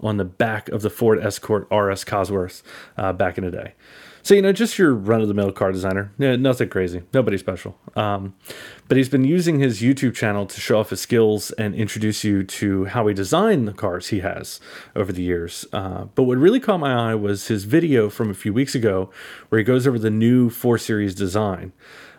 on 0.00 0.16
the 0.16 0.24
back 0.24 0.68
of 0.68 0.82
the 0.82 0.90
Ford 0.90 1.18
Escort 1.18 1.62
RS 1.72 2.04
Cosworth 2.04 2.62
uh, 2.96 3.12
back 3.12 3.36
in 3.36 3.44
the 3.44 3.50
day. 3.50 3.74
So 4.22 4.34
you 4.34 4.42
know, 4.42 4.52
just 4.52 4.78
your 4.78 4.94
run-of-the-mill 4.94 5.52
car 5.52 5.72
designer, 5.72 6.12
yeah, 6.18 6.36
nothing 6.36 6.68
crazy, 6.68 7.02
nobody 7.14 7.38
special. 7.38 7.78
Um, 7.96 8.34
but 8.86 8.96
he's 8.96 9.08
been 9.08 9.24
using 9.24 9.58
his 9.58 9.80
YouTube 9.80 10.14
channel 10.14 10.44
to 10.44 10.60
show 10.60 10.78
off 10.80 10.90
his 10.90 11.00
skills 11.00 11.50
and 11.52 11.74
introduce 11.74 12.24
you 12.24 12.42
to 12.44 12.86
how 12.86 13.06
he 13.06 13.14
designed 13.14 13.66
the 13.66 13.72
cars 13.72 14.08
he 14.08 14.20
has 14.20 14.60
over 14.94 15.12
the 15.12 15.22
years. 15.22 15.66
Uh, 15.72 16.06
but 16.14 16.24
what 16.24 16.36
really 16.36 16.60
caught 16.60 16.78
my 16.78 17.12
eye 17.12 17.14
was 17.14 17.48
his 17.48 17.64
video 17.64 18.10
from 18.10 18.30
a 18.30 18.34
few 18.34 18.52
weeks 18.52 18.74
ago, 18.74 19.10
where 19.48 19.60
he 19.60 19.64
goes 19.64 19.86
over 19.86 19.98
the 19.98 20.10
new 20.10 20.50
4 20.50 20.76
Series 20.78 21.14
design 21.14 21.72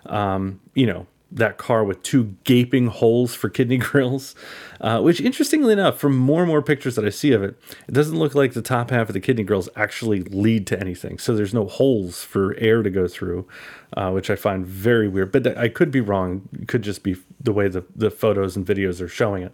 um, 0.10 0.60
you 0.74 0.86
know, 0.86 1.08
that 1.32 1.58
car 1.58 1.84
with 1.84 2.02
two 2.02 2.36
gaping 2.44 2.88
holes 2.88 3.36
for 3.36 3.50
kidney 3.50 3.78
grills, 3.90 4.36
uh, 4.82 5.00
which 5.02 5.22
interestingly 5.22 5.74
enough, 5.74 6.00
from 6.00 6.18
more 6.18 6.42
and 6.42 6.50
more 6.50 6.62
pictures 6.62 6.96
that 6.96 7.06
I 7.06 7.10
see 7.10 7.32
of 7.32 7.44
it, 7.44 7.60
it 7.88 7.94
doesn't 7.94 8.18
look 8.18 8.34
like 8.34 8.54
the 8.54 8.62
top 8.62 8.90
half 8.90 9.10
of 9.10 9.14
the 9.14 9.20
kidney 9.20 9.44
grills 9.44 9.70
actually 9.76 10.24
lead 10.24 10.66
to 10.68 10.80
anything. 10.80 11.20
So 11.20 11.36
there's 11.36 11.54
no 11.54 11.66
holes 11.66 12.24
for 12.24 12.56
air 12.58 12.82
to 12.82 12.90
go 12.90 13.08
through, 13.08 13.48
uh, 13.96 14.12
which 14.12 14.30
I 14.30 14.36
find 14.36 14.66
very 14.66 15.08
weird. 15.08 15.32
But 15.32 15.58
I 15.58 15.70
could 15.70 15.92
be 15.92 16.02
wrong. 16.02 16.50
It 16.60 16.68
could 16.68 16.82
just 16.82 17.04
be 17.04 17.16
the 17.40 17.54
way 17.54 17.68
the, 17.68 17.86
the 17.96 18.10
photos 18.10 18.56
and 18.56 18.66
videos 18.66 19.02
are 19.02 19.08
showing 19.08 19.44
it. 19.44 19.54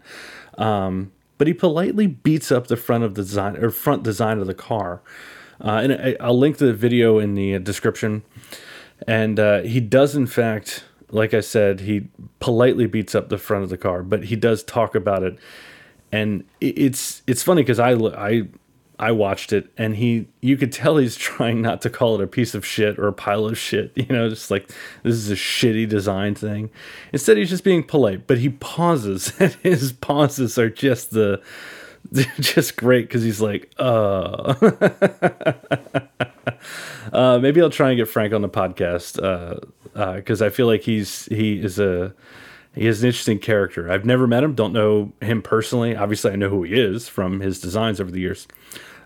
Um, 0.58 1.12
but 1.38 1.48
he 1.48 1.54
politely 1.54 2.08
beats 2.08 2.52
up 2.52 2.68
the 2.68 2.78
front 2.78 3.04
of 3.04 3.16
the 3.16 3.22
design 3.22 3.58
or 3.58 3.70
front 3.70 4.04
design 4.04 4.40
of 4.40 4.48
the 4.48 4.54
car. 4.54 5.02
Uh, 5.60 5.80
and 5.84 5.94
I, 5.94 6.16
I'll 6.20 6.38
link 6.38 6.58
the 6.58 6.74
video 6.74 7.20
in 7.20 7.36
the 7.36 7.60
description. 7.60 8.24
And 9.08 9.40
uh, 9.40 9.62
he 9.62 9.80
does, 9.80 10.16
in 10.16 10.28
fact, 10.28 10.86
like 11.10 11.34
I 11.34 11.42
said, 11.42 11.82
he 11.82 12.08
politely 12.40 12.88
beats 12.88 13.16
up 13.16 13.30
the 13.30 13.38
front 13.38 13.64
of 13.64 13.70
the 13.70 13.78
car, 13.78 14.04
but 14.04 14.26
he 14.26 14.36
does 14.36 14.64
talk 14.64 14.96
about 14.96 15.24
it. 15.24 15.38
And 16.12 16.46
it's 16.62 17.24
it's 17.28 17.44
funny 17.44 17.62
because 17.62 17.80
I, 17.80 17.92
I 17.94 18.44
I 18.98 19.12
watched 19.12 19.52
it 19.52 19.72
and 19.78 19.98
he 19.98 20.28
you 20.42 20.56
could 20.56 20.72
tell 20.72 20.98
he's 20.98 21.16
trying 21.18 21.62
not 21.62 21.82
to 21.82 21.90
call 21.90 22.16
it 22.16 22.24
a 22.24 22.28
piece 22.28 22.56
of 22.56 22.66
shit 22.66 22.98
or 22.98 23.08
a 23.08 23.14
pile 23.14 23.46
of 23.46 23.58
shit, 23.58 23.92
you 23.96 24.08
know, 24.08 24.30
just 24.30 24.50
like 24.50 24.68
this 25.04 25.16
is 25.16 25.32
a 25.32 25.36
shitty 25.36 25.88
design 25.90 26.36
thing. 26.36 26.70
Instead 27.12 27.38
he's 27.38 27.50
just 27.50 27.64
being 27.64 27.84
polite, 27.84 28.28
but 28.28 28.38
he 28.38 28.50
pauses 28.50 29.34
and 29.40 29.54
his 29.64 29.92
pauses 29.92 30.58
are 30.58 30.70
just 30.70 31.12
the 31.12 31.42
just 32.40 32.78
great 32.78 33.08
because 33.08 33.24
he's 33.24 33.42
like, 33.42 33.72
uh. 33.78 34.54
uh, 37.14 37.40
maybe 37.40 37.62
I'll 37.62 37.70
try 37.70 37.90
and 37.90 37.98
get 37.98 38.08
Frank 38.08 38.34
on 38.34 38.42
the 38.42 38.50
podcast 38.50 39.16
because 40.16 40.42
uh, 40.42 40.46
uh, 40.46 40.48
I 40.48 40.50
feel 40.50 40.68
like 40.68 40.82
he's 40.82 41.26
he 41.26 41.60
is 41.60 41.80
a 41.80 42.14
he 42.74 42.88
is 42.88 43.02
an 43.02 43.08
interesting 43.08 43.40
character. 43.40 43.90
I've 43.90 44.06
never 44.06 44.28
met 44.28 44.44
him, 44.44 44.54
don't 44.54 44.74
know 44.74 45.14
him 45.22 45.42
personally. 45.42 45.96
Obviously, 45.96 46.32
I 46.32 46.36
know 46.36 46.50
who 46.50 46.64
he 46.64 46.74
is 46.74 47.08
from 47.08 47.40
his 47.40 47.60
designs 47.60 48.02
over 48.02 48.12
the 48.12 48.20
years. 48.20 48.48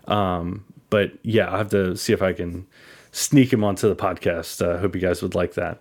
Um, 0.08 0.64
but 0.90 1.12
yeah, 1.22 1.52
I 1.52 1.58
have 1.58 1.70
to 1.70 1.96
see 1.96 2.12
if 2.12 2.20
I 2.20 2.32
can 2.32 2.66
sneak 3.12 3.52
him 3.52 3.62
onto 3.62 3.88
the 3.88 3.96
podcast. 3.96 4.66
I 4.66 4.78
hope 4.80 4.94
you 4.94 5.00
guys 5.00 5.22
would 5.22 5.36
like 5.36 5.54
that. 5.54 5.80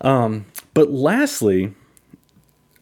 Um, 0.00 0.46
but 0.72 0.90
lastly, 0.90 1.74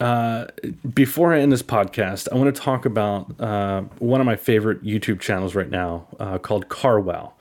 uh, 0.01 0.47
before 0.95 1.35
I 1.35 1.41
end 1.41 1.51
this 1.51 1.63
podcast, 1.63 2.29
I 2.31 2.37
want 2.37 2.55
to 2.55 2.61
talk 2.61 2.85
about 2.85 3.41
uh, 3.41 3.83
one 3.99 4.21
of 4.21 4.27
my 4.27 4.37
favorite 4.37 4.85
YouTube 4.85 5.21
channels 5.21 5.55
right 5.55 5.69
now 5.69 6.07
uh, 6.21 6.39
called 6.39 6.69
CarWow. 6.69 7.33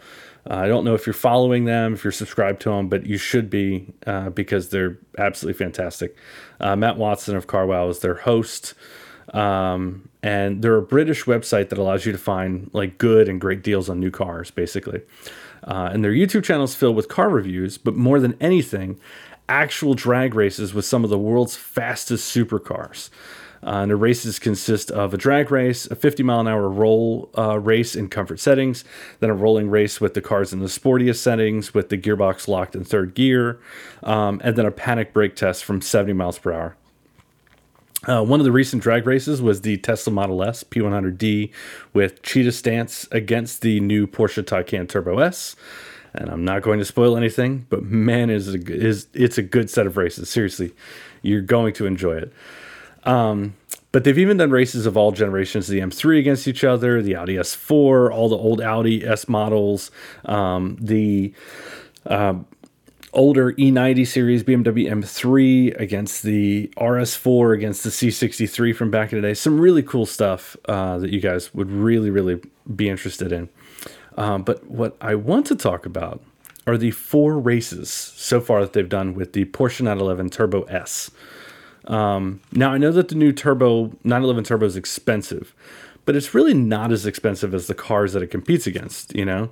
Uh, 0.50 0.54
I 0.54 0.68
don't 0.68 0.84
know 0.84 0.96
if 0.96 1.06
you're 1.06 1.14
following 1.14 1.66
them, 1.66 1.94
if 1.94 2.04
you're 2.04 2.12
subscribed 2.12 2.62
to 2.62 2.70
them, 2.70 2.88
but 2.88 3.06
you 3.06 3.18
should 3.18 3.50
be 3.50 3.94
uh, 4.08 4.30
because 4.30 4.70
they're 4.70 4.98
absolutely 5.18 5.58
fantastic. 5.58 6.16
Matt 6.60 6.98
Watson 6.98 7.36
of 7.36 7.48
CarWow 7.48 7.90
is 7.90 8.00
their 8.00 8.16
host. 8.16 8.74
Um, 9.34 10.08
and 10.24 10.62
they're 10.62 10.78
a 10.78 10.82
British 10.82 11.26
website 11.26 11.70
that 11.70 11.78
allows 11.78 12.06
you 12.06 12.14
to 12.14 12.18
find 12.18 12.70
like 12.74 12.98
good 12.98 13.28
and 13.28 13.42
great 13.42 13.62
deals 13.62 13.90
on 13.90 14.00
new 14.00 14.10
cars, 14.10 14.50
basically. 14.52 15.02
and 15.64 16.04
their 16.04 16.14
YouTube 16.14 16.46
channel 16.46 16.64
is 16.64 16.74
filled 16.74 16.96
with 16.96 17.10
car 17.10 17.30
reviews, 17.30 17.78
but 17.78 17.96
more 17.96 18.20
than 18.22 18.36
anything, 18.40 19.00
actual 19.50 19.94
drag 19.94 20.36
races 20.36 20.74
with 20.74 20.86
some 20.86 21.04
of 21.04 21.10
the 21.10 21.18
world's 21.18 21.56
fastest 21.56 22.34
supercars. 22.36 23.10
Uh, 23.64 23.82
and 23.82 23.92
the 23.92 23.96
races 23.96 24.38
consist 24.38 24.92
of 24.92 25.14
a 25.14 25.18
drag 25.18 25.50
race, 25.50 25.88
a 25.88 25.96
50 25.96 26.22
mile 26.24 26.42
an 26.42 26.48
hour 26.48 26.70
roll 26.70 27.30
uh, 27.38 27.60
race 27.60 27.96
in 27.96 28.08
comfort 28.08 28.40
settings, 28.40 28.84
then 29.20 29.30
a 29.30 29.34
rolling 29.34 29.70
race 29.70 30.00
with 30.00 30.14
the 30.14 30.22
cars 30.22 30.54
in 30.54 30.60
the 30.60 30.68
sportiest 30.68 31.18
settings 31.18 31.74
with 31.74 31.90
the 31.90 31.98
gearbox 31.98 32.48
locked 32.48 32.76
in 32.76 32.84
third 32.84 33.16
gear, 33.16 33.60
um, 34.04 34.40
and 34.44 34.56
then 34.56 34.66
a 34.66 34.72
panic 34.72 35.12
brake 35.12 35.36
test 35.36 35.66
from 35.66 35.82
70 35.82 36.14
miles 36.14 36.38
per 36.38 36.54
hour. 36.54 36.76
Uh, 38.06 38.24
one 38.24 38.40
of 38.40 38.44
the 38.44 38.52
recent 38.52 38.82
drag 38.82 39.08
races 39.08 39.42
was 39.42 39.62
the 39.62 39.78
Tesla 39.78 40.14
Model 40.14 40.44
S 40.44 40.64
P100D 40.64 41.52
with 41.94 42.22
cheetah 42.22 42.52
stance 42.52 43.08
against 43.12 43.62
the 43.62 43.80
new 43.80 44.06
Porsche 44.06 44.44
Taycan 44.44 44.88
Turbo 44.88 45.18
S. 45.18 45.56
And 46.18 46.30
I'm 46.30 46.44
not 46.44 46.64
going 46.64 46.80
to 46.80 46.86
spoil 46.86 47.16
anything, 47.16 47.68
but 47.70 47.84
man, 47.84 48.30
is 48.30 48.54
a, 48.54 48.58
is 48.58 49.08
it's 49.14 49.38
a 49.38 49.44
good 49.44 49.70
set 49.70 49.86
of 49.86 49.98
races. 49.98 50.30
Seriously, 50.30 50.74
you're 51.22 51.42
going 51.42 51.74
to 51.74 51.86
enjoy 51.86 52.18
it. 52.18 52.34
Um, 53.04 53.56
but 53.92 54.04
they've 54.04 54.18
even 54.18 54.38
done 54.38 54.52
races 54.52 54.86
of 54.86 54.98
all 54.98 55.12
generations, 55.12 55.68
the 55.68 55.80
M3 55.80 56.20
against 56.20 56.48
each 56.48 56.64
other, 56.64 57.02
the 57.02 57.16
Audi 57.16 57.36
S4, 57.36 58.12
all 58.12 58.30
the 58.30 58.38
old 58.38 58.62
Audi 58.62 59.06
S 59.06 59.30
models, 59.30 59.92
um, 60.26 60.78
the 60.80 61.34
uh, 62.06 62.36
older 63.14 63.54
E90 63.54 64.06
series 64.06 64.44
BMW 64.44 64.90
M3 64.92 65.80
against 65.80 66.24
the 66.24 66.68
RS4 66.78 67.56
against 67.56 67.84
the 67.84 67.90
C63 67.90 68.76
from 68.76 68.92
back 68.92 69.14
in 69.14 69.22
the 69.22 69.28
day. 69.28 69.34
Some 69.34 69.60
really 69.60 69.84
cool 69.84 70.06
stuff 70.06 70.58
uh, 70.66 70.98
that 71.00 71.12
you 71.12 71.20
guys 71.20 71.54
would 71.54 71.72
really, 71.72 72.10
really 72.10 72.42
be 72.76 72.90
interested 72.90 73.32
in. 73.32 73.50
Um, 74.18 74.44
but 74.44 74.70
what 74.70 74.98
I 75.00 75.16
want 75.16 75.46
to 75.48 75.56
talk 75.56 75.86
about 75.86 76.22
are 76.66 76.78
the 76.78 76.92
four 76.92 77.40
races 77.40 77.90
so 77.90 78.42
far 78.42 78.60
that 78.62 78.74
they've 78.74 78.90
done 78.90 79.14
with 79.14 79.34
the 79.34 79.46
Porsche 79.46 79.82
911 79.82 80.30
Turbo 80.32 80.64
S. 80.64 81.10
Um, 81.86 82.42
now 82.52 82.74
I 82.74 82.78
know 82.78 82.92
that 82.92 83.08
the 83.08 83.16
new 83.16 83.32
Turbo 83.32 83.94
911 84.04 84.44
Turbo 84.44 84.66
is 84.66 84.76
expensive, 84.76 85.56
but 86.06 86.16
it's 86.16 86.34
really 86.34 86.54
not 86.54 86.92
as 86.92 87.06
expensive 87.06 87.54
as 87.54 87.68
the 87.68 87.74
cars 87.74 88.14
that 88.14 88.22
it 88.22 88.28
competes 88.28 88.68
against. 88.68 89.16
You 89.16 89.24
know, 89.24 89.52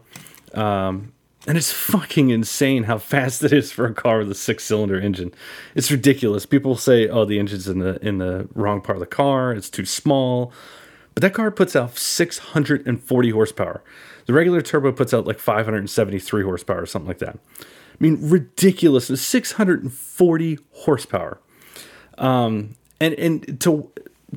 um, 0.53 1.13
and 1.47 1.57
it's 1.57 1.71
fucking 1.71 2.29
insane 2.31 2.83
how 2.83 2.97
fast 2.97 3.43
it 3.43 3.53
is 3.53 3.71
for 3.71 3.85
a 3.85 3.93
car 3.93 4.19
with 4.19 4.31
a 4.31 4.35
six-cylinder 4.35 4.99
engine. 4.99 5.33
It's 5.75 5.89
ridiculous. 5.91 6.45
People 6.45 6.75
say, 6.75 7.07
"Oh, 7.07 7.23
the 7.23 7.39
engine's 7.39 7.69
in 7.69 7.79
the 7.79 8.05
in 8.05 8.17
the 8.17 8.49
wrong 8.53 8.81
part 8.81 8.97
of 8.97 8.99
the 8.99 9.05
car. 9.05 9.53
It's 9.53 9.69
too 9.69 9.85
small." 9.85 10.51
But 11.13 11.21
that 11.21 11.33
car 11.33 11.49
puts 11.49 11.77
out 11.77 11.97
640 11.97 13.29
horsepower. 13.29 13.81
The 14.25 14.33
regular 14.33 14.61
turbo 14.61 14.91
puts 14.91 15.13
out 15.13 15.27
like 15.27 15.39
573 15.39 16.43
horsepower 16.43 16.81
or 16.81 16.85
something 16.85 17.07
like 17.07 17.19
that. 17.19 17.37
I 17.59 17.63
mean, 17.99 18.17
ridiculous. 18.21 19.07
640 19.07 20.59
horsepower. 20.71 21.39
Um, 22.17 22.75
and 22.99 23.13
and 23.15 23.59
to 23.61 23.89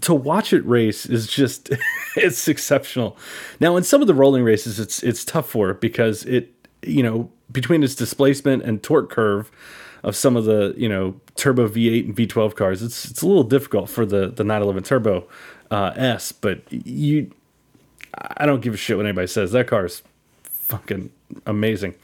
to 0.03 0.15
watch 0.15 0.53
it 0.53 0.65
race 0.67 1.07
is 1.07 1.27
just 1.27 1.71
it's 2.17 2.49
exceptional. 2.49 3.17
Now, 3.61 3.77
in 3.77 3.85
some 3.85 4.01
of 4.01 4.07
the 4.07 4.15
rolling 4.15 4.45
races, 4.45 4.79
it's 4.79 5.03
it's 5.03 5.25
tough 5.25 5.49
for 5.49 5.71
it 5.71 5.81
because 5.81 6.25
it 6.25 6.53
you 6.83 7.03
know 7.03 7.31
between 7.51 7.83
its 7.83 7.95
displacement 7.95 8.63
and 8.63 8.83
torque 8.83 9.11
curve 9.11 9.51
of 10.03 10.15
some 10.15 10.37
of 10.37 10.45
the 10.45 10.75
you 10.77 10.89
know 10.89 11.21
turbo 11.35 11.69
V8 11.69 12.07
and 12.07 12.17
V12 12.17 12.55
cars, 12.55 12.83
it's 12.83 13.11
it's 13.11 13.23
a 13.23 13.27
little 13.27 13.45
difficult 13.45 13.89
for 13.89 14.05
the 14.05 14.29
the 14.29 14.45
911 14.45 14.85
Turbo 14.85 15.29
uh, 15.71 15.93
S. 15.97 16.33
But 16.33 16.61
you, 16.71 17.31
I 18.37 18.47
don't 18.47 18.61
give 18.61 18.75
a 18.75 18.77
shit 18.77 18.97
what 18.97 19.07
anybody 19.07 19.27
says. 19.27 19.53
That 19.53 19.67
car 19.67 19.87
is 19.87 20.03
fucking 20.43 21.11
amazing. 21.47 21.95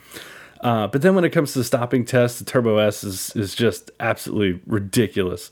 Uh, 0.60 0.86
but 0.86 1.02
then 1.02 1.14
when 1.14 1.24
it 1.24 1.30
comes 1.30 1.52
to 1.52 1.58
the 1.58 1.64
stopping 1.64 2.04
test, 2.04 2.38
the 2.38 2.44
Turbo 2.44 2.78
S 2.78 3.04
is 3.04 3.34
is 3.36 3.54
just 3.54 3.90
absolutely 4.00 4.60
ridiculous. 4.66 5.50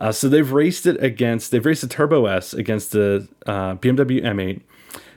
Uh, 0.00 0.12
so 0.12 0.28
they've 0.28 0.52
raced 0.52 0.86
it 0.86 1.02
against 1.02 1.50
they've 1.50 1.64
raced 1.66 1.82
the 1.82 1.88
Turbo 1.88 2.26
S 2.26 2.54
against 2.54 2.92
the 2.92 3.26
uh, 3.46 3.74
BMW 3.76 4.22
M8, 4.22 4.60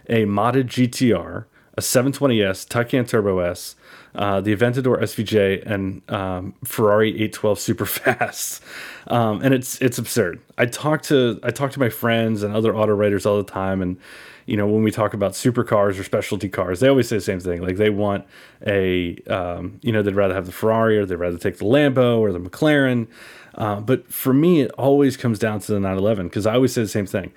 a 0.10 0.26
modded 0.26 0.66
GTR, 0.66 1.46
a 1.80 1.82
720S, 1.82 2.68
Taycan 2.68 3.08
Turbo 3.08 3.40
S, 3.40 3.76
uh, 4.14 4.42
the 4.42 4.54
Aventador 4.54 5.02
SVJ, 5.02 5.66
and 5.66 6.02
um, 6.12 6.54
Ferrari 6.66 7.10
812 7.12 7.58
Superfast. 7.58 8.62
Um, 9.08 9.42
and 9.42 9.56
it's 9.56 9.82
it's 9.82 9.98
absurd. 9.98 10.40
I 10.60 10.68
talk 10.68 11.02
to 11.04 11.40
I 11.42 11.50
talk 11.50 11.72
to 11.72 11.80
my 11.80 11.90
friends 11.90 12.44
and 12.44 12.56
other 12.56 12.76
auto 12.76 12.94
writers 12.94 13.26
all 13.26 13.38
the 13.38 13.52
time, 13.52 13.82
and 13.82 13.98
you 14.46 14.56
know, 14.56 14.68
when 14.68 14.84
we 14.84 14.92
talk 14.92 15.16
about 15.16 15.32
supercars 15.32 16.00
or 16.00 16.04
specialty 16.04 16.48
cars, 16.48 16.80
they 16.80 16.88
always 16.88 17.08
say 17.08 17.16
the 17.16 17.22
same 17.22 17.40
thing. 17.40 17.64
Like 17.64 17.78
they 17.78 17.90
want 17.90 18.28
a, 18.68 19.16
um, 19.28 19.80
you 19.82 19.92
know, 19.92 20.04
they'd 20.04 20.14
rather 20.14 20.36
have 20.36 20.46
the 20.46 20.52
Ferrari 20.52 21.00
or 21.00 21.08
they'd 21.08 21.16
rather 21.16 21.40
take 21.40 21.58
the 21.58 21.66
Lambo 21.66 22.20
or 22.20 22.32
the 22.32 22.40
McLaren. 22.40 23.08
Uh, 23.56 23.80
but 23.80 24.12
for 24.12 24.34
me, 24.34 24.62
it 24.62 24.72
always 24.72 25.18
comes 25.18 25.40
down 25.40 25.60
to 25.62 25.72
the 25.72 25.80
911 25.80 26.28
because 26.28 26.46
I 26.46 26.54
always 26.54 26.74
say 26.74 26.84
the 26.84 26.88
same 26.88 27.08
thing. 27.08 27.32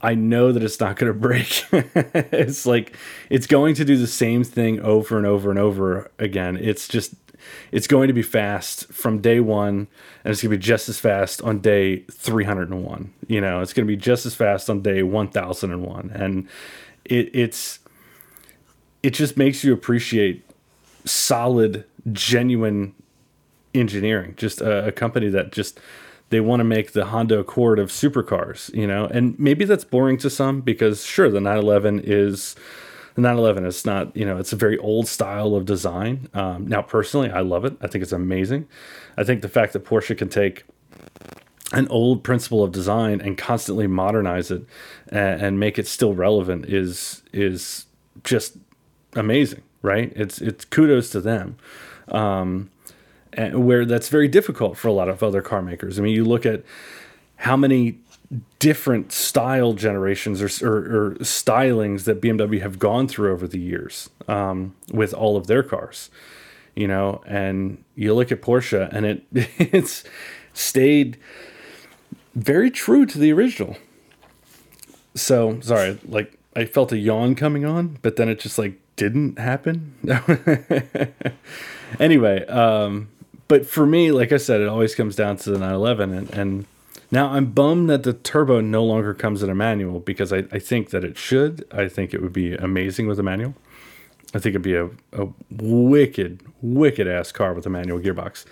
I 0.00 0.14
know 0.14 0.52
that 0.52 0.62
it's 0.62 0.78
not 0.78 0.96
going 0.96 1.12
to 1.12 1.18
break. 1.18 1.64
it's 1.72 2.66
like 2.66 2.96
it's 3.30 3.46
going 3.46 3.74
to 3.76 3.84
do 3.84 3.96
the 3.96 4.06
same 4.06 4.44
thing 4.44 4.80
over 4.80 5.16
and 5.16 5.26
over 5.26 5.50
and 5.50 5.58
over 5.58 6.10
again. 6.18 6.56
It's 6.56 6.88
just 6.88 7.14
it's 7.72 7.86
going 7.86 8.08
to 8.08 8.14
be 8.14 8.22
fast 8.22 8.86
from 8.92 9.20
day 9.20 9.40
one 9.40 9.88
and 10.24 10.32
it's 10.32 10.42
going 10.42 10.50
to 10.50 10.56
be 10.56 10.62
just 10.62 10.88
as 10.88 10.98
fast 10.98 11.40
on 11.42 11.60
day 11.60 12.00
301 12.10 13.12
you 13.26 13.40
know 13.40 13.60
it's 13.60 13.72
going 13.72 13.86
to 13.86 13.90
be 13.90 13.96
just 13.96 14.26
as 14.26 14.34
fast 14.34 14.68
on 14.68 14.82
day 14.82 15.02
1001 15.02 16.10
and 16.14 16.48
it, 17.04 17.30
it's 17.32 17.78
it 19.02 19.10
just 19.10 19.36
makes 19.36 19.62
you 19.62 19.72
appreciate 19.72 20.44
solid 21.04 21.84
genuine 22.12 22.94
engineering 23.74 24.34
just 24.36 24.60
a, 24.60 24.88
a 24.88 24.92
company 24.92 25.28
that 25.28 25.52
just 25.52 25.78
they 26.30 26.40
want 26.40 26.60
to 26.60 26.64
make 26.64 26.92
the 26.92 27.06
Honda 27.06 27.38
Accord 27.38 27.78
of 27.78 27.90
supercars, 27.90 28.72
you 28.74 28.86
know, 28.86 29.06
and 29.06 29.38
maybe 29.38 29.64
that's 29.64 29.84
boring 29.84 30.18
to 30.18 30.30
some 30.30 30.60
because 30.60 31.04
sure, 31.04 31.30
the 31.30 31.40
911 31.40 32.02
is 32.04 32.54
the 33.14 33.22
911 33.22 33.64
is 33.64 33.84
not 33.84 34.16
you 34.16 34.24
know 34.24 34.36
it's 34.36 34.52
a 34.52 34.56
very 34.56 34.78
old 34.78 35.08
style 35.08 35.54
of 35.54 35.64
design. 35.64 36.28
Um, 36.34 36.66
now 36.66 36.82
personally 36.82 37.30
i 37.30 37.40
love 37.40 37.64
it. 37.64 37.76
I 37.80 37.86
think 37.86 38.02
it's 38.02 38.12
amazing. 38.12 38.68
I 39.16 39.24
think 39.24 39.42
the 39.42 39.48
fact 39.48 39.72
that 39.72 39.84
porsche 39.84 40.16
can 40.16 40.28
take 40.28 40.64
an 41.72 41.88
old 41.88 42.24
principle 42.24 42.62
of 42.62 42.72
design 42.72 43.20
and 43.20 43.36
constantly 43.36 43.86
modernize 43.86 44.50
it 44.50 44.62
and, 45.08 45.42
and 45.42 45.60
make 45.60 45.78
it 45.78 45.86
still 45.86 46.14
relevant 46.14 46.66
is 46.66 47.22
is 47.32 47.86
just 48.22 48.56
amazing 49.14 49.62
right? 49.82 50.12
It's 50.16 50.40
it's 50.40 50.64
kudos 50.64 51.10
to 51.10 51.20
them. 51.20 51.56
Um, 52.08 52.70
where 53.52 53.84
that's 53.84 54.08
very 54.08 54.28
difficult 54.28 54.76
for 54.76 54.88
a 54.88 54.92
lot 54.92 55.08
of 55.08 55.22
other 55.22 55.42
car 55.42 55.62
makers 55.62 55.98
i 55.98 56.02
mean 56.02 56.14
you 56.14 56.24
look 56.24 56.46
at 56.46 56.62
how 57.36 57.56
many 57.56 57.98
different 58.58 59.12
style 59.12 59.72
generations 59.72 60.42
or, 60.42 60.68
or, 60.68 60.76
or, 60.76 61.14
stylings 61.16 62.04
that 62.04 62.20
BMW 62.20 62.60
have 62.60 62.78
gone 62.78 63.08
through 63.08 63.32
over 63.32 63.46
the 63.46 63.58
years 63.58 64.10
um, 64.26 64.74
with 64.92 65.14
all 65.14 65.36
of 65.36 65.46
their 65.46 65.62
cars, 65.62 66.10
you 66.76 66.86
know, 66.86 67.22
and 67.26 67.82
you 67.94 68.14
look 68.14 68.30
at 68.30 68.42
Porsche 68.42 68.88
and 68.92 69.06
it 69.06 69.24
it's 69.32 70.04
stayed 70.52 71.16
very 72.34 72.70
true 72.70 73.06
to 73.06 73.18
the 73.18 73.32
original. 73.32 73.76
So 75.14 75.60
sorry, 75.60 75.98
like 76.06 76.38
I 76.54 76.66
felt 76.66 76.92
a 76.92 76.98
yawn 76.98 77.34
coming 77.34 77.64
on, 77.64 77.98
but 78.02 78.16
then 78.16 78.28
it 78.28 78.40
just 78.40 78.58
like 78.58 78.78
didn't 78.96 79.38
happen. 79.38 79.94
anyway, 81.98 82.44
um, 82.46 83.08
but 83.48 83.66
for 83.66 83.86
me, 83.86 84.12
like 84.12 84.32
I 84.32 84.36
said, 84.36 84.60
it 84.60 84.68
always 84.68 84.94
comes 84.94 85.16
down 85.16 85.38
to 85.38 85.50
the 85.50 85.58
911 85.58 86.14
and, 86.14 86.30
and 86.30 86.66
now, 87.10 87.30
I'm 87.30 87.52
bummed 87.52 87.88
that 87.88 88.02
the 88.02 88.12
turbo 88.12 88.60
no 88.60 88.84
longer 88.84 89.14
comes 89.14 89.42
in 89.42 89.48
a 89.48 89.54
manual 89.54 90.00
because 90.00 90.30
I, 90.30 90.44
I 90.52 90.58
think 90.58 90.90
that 90.90 91.04
it 91.04 91.16
should. 91.16 91.66
I 91.72 91.88
think 91.88 92.12
it 92.12 92.20
would 92.20 92.34
be 92.34 92.54
amazing 92.54 93.06
with 93.06 93.18
a 93.18 93.22
manual. 93.22 93.54
I 94.34 94.40
think 94.40 94.52
it'd 94.52 94.60
be 94.60 94.74
a, 94.74 94.90
a 95.14 95.28
wicked, 95.50 96.42
wicked 96.60 97.08
ass 97.08 97.32
car 97.32 97.54
with 97.54 97.64
a 97.64 97.70
manual 97.70 97.98
gearbox. 97.98 98.44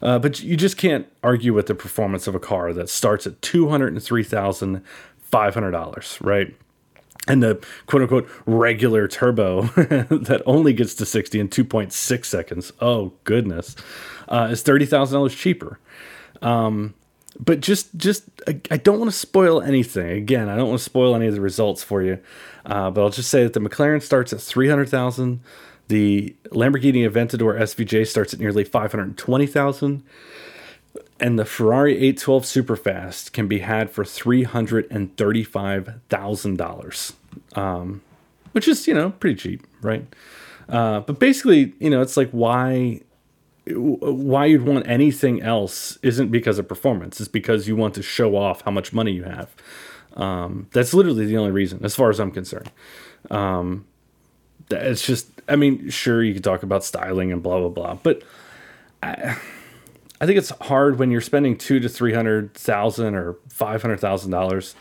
Uh, 0.00 0.20
but 0.20 0.40
you 0.40 0.56
just 0.56 0.76
can't 0.76 1.08
argue 1.24 1.52
with 1.52 1.66
the 1.66 1.74
performance 1.74 2.28
of 2.28 2.36
a 2.36 2.40
car 2.40 2.72
that 2.72 2.88
starts 2.88 3.26
at 3.26 3.40
$203,500, 3.40 6.24
right? 6.24 6.54
And 7.28 7.42
the 7.42 7.64
quote 7.86 8.02
unquote 8.02 8.28
regular 8.46 9.08
turbo 9.08 9.62
that 9.72 10.42
only 10.46 10.72
gets 10.72 10.94
to 10.94 11.06
60 11.06 11.40
in 11.40 11.48
2.6 11.48 12.24
seconds, 12.24 12.72
oh 12.80 13.12
goodness, 13.24 13.74
uh, 14.28 14.48
is 14.50 14.62
$30,000 14.62 15.36
cheaper. 15.36 15.80
Um, 16.40 16.94
but 17.38 17.60
just 17.60 17.94
just 17.96 18.24
I, 18.46 18.60
I 18.70 18.76
don't 18.76 18.98
want 18.98 19.10
to 19.10 19.16
spoil 19.16 19.60
anything. 19.60 20.10
Again, 20.10 20.48
I 20.48 20.56
don't 20.56 20.68
want 20.68 20.78
to 20.78 20.84
spoil 20.84 21.14
any 21.14 21.26
of 21.26 21.34
the 21.34 21.40
results 21.40 21.82
for 21.82 22.02
you. 22.02 22.18
Uh, 22.64 22.90
but 22.90 23.02
I'll 23.02 23.10
just 23.10 23.30
say 23.30 23.42
that 23.42 23.52
the 23.52 23.60
McLaren 23.60 24.02
starts 24.02 24.32
at 24.32 24.40
three 24.40 24.68
hundred 24.68 24.88
thousand. 24.88 25.40
The 25.88 26.34
Lamborghini 26.46 27.08
Aventador 27.08 27.60
SVJ 27.60 28.06
starts 28.06 28.34
at 28.34 28.40
nearly 28.40 28.64
five 28.64 28.90
hundred 28.90 29.16
twenty 29.16 29.46
thousand, 29.46 30.02
and 31.20 31.38
the 31.38 31.44
Ferrari 31.44 31.94
812 31.94 32.42
Superfast 32.44 33.32
can 33.32 33.48
be 33.48 33.60
had 33.60 33.90
for 33.90 34.04
three 34.04 34.44
hundred 34.44 34.86
and 34.90 35.16
thirty-five 35.16 36.00
thousand 36.08 36.52
um, 36.52 36.56
dollars, 36.56 37.12
which 38.52 38.68
is 38.68 38.86
you 38.86 38.94
know 38.94 39.10
pretty 39.10 39.36
cheap, 39.36 39.66
right? 39.82 40.04
Uh, 40.68 41.00
but 41.00 41.18
basically, 41.18 41.74
you 41.78 41.90
know, 41.90 42.02
it's 42.02 42.16
like 42.16 42.30
why 42.30 43.00
why 43.68 44.46
you'd 44.46 44.62
want 44.62 44.86
anything 44.86 45.42
else 45.42 45.98
isn't 46.02 46.30
because 46.30 46.58
of 46.58 46.68
performance. 46.68 47.20
It's 47.20 47.28
because 47.28 47.66
you 47.66 47.74
want 47.74 47.94
to 47.94 48.02
show 48.02 48.36
off 48.36 48.60
how 48.62 48.70
much 48.70 48.92
money 48.92 49.12
you 49.12 49.24
have. 49.24 49.54
Um, 50.16 50.68
that's 50.72 50.94
literally 50.94 51.26
the 51.26 51.36
only 51.36 51.50
reason, 51.50 51.84
as 51.84 51.94
far 51.94 52.10
as 52.10 52.20
I'm 52.20 52.30
concerned. 52.30 52.70
Um, 53.30 53.86
it's 54.70 55.04
just, 55.04 55.28
I 55.48 55.56
mean, 55.56 55.90
sure, 55.90 56.22
you 56.22 56.34
could 56.34 56.44
talk 56.44 56.62
about 56.62 56.84
styling 56.84 57.32
and 57.32 57.42
blah, 57.42 57.60
blah, 57.60 57.68
blah, 57.68 57.94
but 57.94 58.22
I, 59.02 59.36
I 60.20 60.26
think 60.26 60.38
it's 60.38 60.50
hard 60.62 60.98
when 60.98 61.10
you're 61.10 61.20
spending 61.20 61.56
two 61.56 61.80
to 61.80 61.88
three 61.88 62.14
hundred 62.14 62.54
thousand 62.54 63.14
or 63.14 63.36
five 63.48 63.82
hundred 63.82 64.00
thousand 64.00 64.30
dollars. 64.30 64.74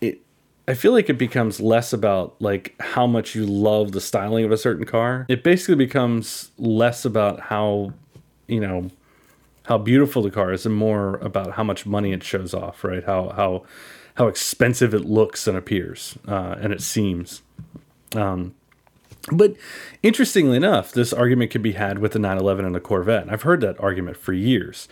It, 0.00 0.20
I 0.68 0.74
feel 0.74 0.92
like 0.92 1.10
it 1.10 1.18
becomes 1.18 1.60
less 1.60 1.92
about 1.92 2.40
like 2.40 2.74
how 2.80 3.06
much 3.06 3.34
you 3.34 3.44
love 3.44 3.92
the 3.92 4.00
styling 4.00 4.44
of 4.44 4.52
a 4.52 4.56
certain 4.56 4.84
car. 4.84 5.26
It 5.28 5.42
basically 5.42 5.74
becomes 5.74 6.52
less 6.56 7.04
about 7.04 7.40
how, 7.40 7.92
you 8.46 8.60
know, 8.60 8.90
how 9.66 9.78
beautiful 9.78 10.22
the 10.22 10.30
car 10.30 10.52
is, 10.52 10.66
and 10.66 10.74
more 10.74 11.16
about 11.16 11.52
how 11.52 11.64
much 11.64 11.86
money 11.86 12.12
it 12.12 12.22
shows 12.22 12.54
off, 12.54 12.84
right? 12.84 13.04
How 13.04 13.30
how 13.30 13.64
how 14.14 14.28
expensive 14.28 14.94
it 14.94 15.04
looks 15.04 15.46
and 15.48 15.56
appears, 15.56 16.16
uh, 16.28 16.56
and 16.60 16.72
it 16.72 16.80
seems. 16.80 17.42
Um, 18.14 18.54
but 19.30 19.54
interestingly 20.02 20.56
enough, 20.56 20.92
this 20.92 21.12
argument 21.12 21.50
could 21.50 21.62
be 21.62 21.72
had 21.72 21.98
with 21.98 22.12
the 22.12 22.18
911 22.18 22.64
and 22.64 22.76
a 22.76 22.80
Corvette. 22.80 23.30
I've 23.30 23.42
heard 23.42 23.60
that 23.60 23.78
argument 23.80 24.16
for 24.16 24.32
years. 24.32 24.88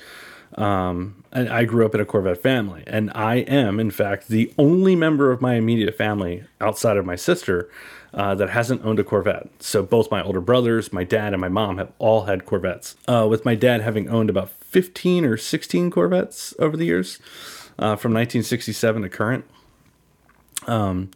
Um, 0.57 1.25
and 1.33 1.49
I 1.49 1.65
grew 1.65 1.87
up 1.87 1.95
in 1.95 2.01
a 2.01 2.05
Corvette 2.05 2.43
family, 2.43 2.83
and 2.87 3.11
I 3.15 3.37
am, 3.37 3.79
in 3.79 3.91
fact, 3.91 4.29
the 4.29 4.53
only 4.59 4.97
member 4.97 5.31
of 5.31 5.41
my 5.41 5.55
immediate 5.55 5.97
family 5.97 6.45
outside 6.61 6.97
of 6.97 7.07
my 7.07 7.15
sister 7.15 7.71
uh, 8.13 8.35
that 8.35 8.51
hasn't 8.51 8.85
owned 8.85 8.99
a 8.99 9.05
Corvette. 9.05 9.49
So 9.61 9.83
both 9.85 10.11
my 10.11 10.23
older 10.23 10.41
brothers, 10.41 10.93
my 10.93 11.05
dad, 11.05 11.33
and 11.33 11.41
my 11.41 11.49
mom 11.49 11.79
have 11.79 11.93
all 11.99 12.25
had 12.25 12.47
Corvettes. 12.47 12.97
Uh, 13.07 13.29
with 13.31 13.45
my 13.45 13.55
dad 13.55 13.81
having 13.81 14.09
owned 14.09 14.29
about 14.29 14.51
15 14.51 15.25
or 15.25 15.37
16 15.37 15.91
Corvettes 15.91 16.53
over 16.59 16.77
the 16.77 16.85
years, 16.85 17.19
uh, 17.79 17.95
from 17.97 18.13
1967 18.13 19.03
to 19.03 19.09
current. 19.09 19.45
Um, 20.67 21.11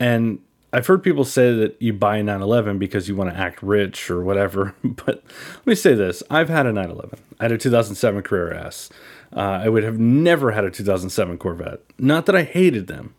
and 0.00 0.40
I've 0.72 0.86
heard 0.86 1.02
people 1.02 1.24
say 1.24 1.54
that 1.54 1.80
you 1.80 1.94
buy 1.94 2.18
a 2.18 2.22
911 2.22 2.78
because 2.78 3.08
you 3.08 3.16
want 3.16 3.30
to 3.30 3.36
act 3.36 3.62
rich 3.62 4.10
or 4.10 4.22
whatever. 4.22 4.74
But 4.82 5.22
let 5.56 5.66
me 5.66 5.74
say 5.74 5.94
this 5.94 6.22
I've 6.30 6.48
had 6.48 6.66
a 6.66 6.72
911. 6.72 7.18
I 7.40 7.44
had 7.44 7.52
a 7.52 7.58
2007 7.58 8.22
Carrera 8.22 8.66
S. 8.66 8.90
Uh, 9.34 9.40
I 9.40 9.68
would 9.68 9.84
have 9.84 9.98
never 9.98 10.52
had 10.52 10.64
a 10.64 10.70
2007 10.70 11.38
Corvette. 11.38 11.80
Not 11.98 12.26
that 12.26 12.34
I 12.36 12.42
hated 12.42 12.86
them, 12.86 13.14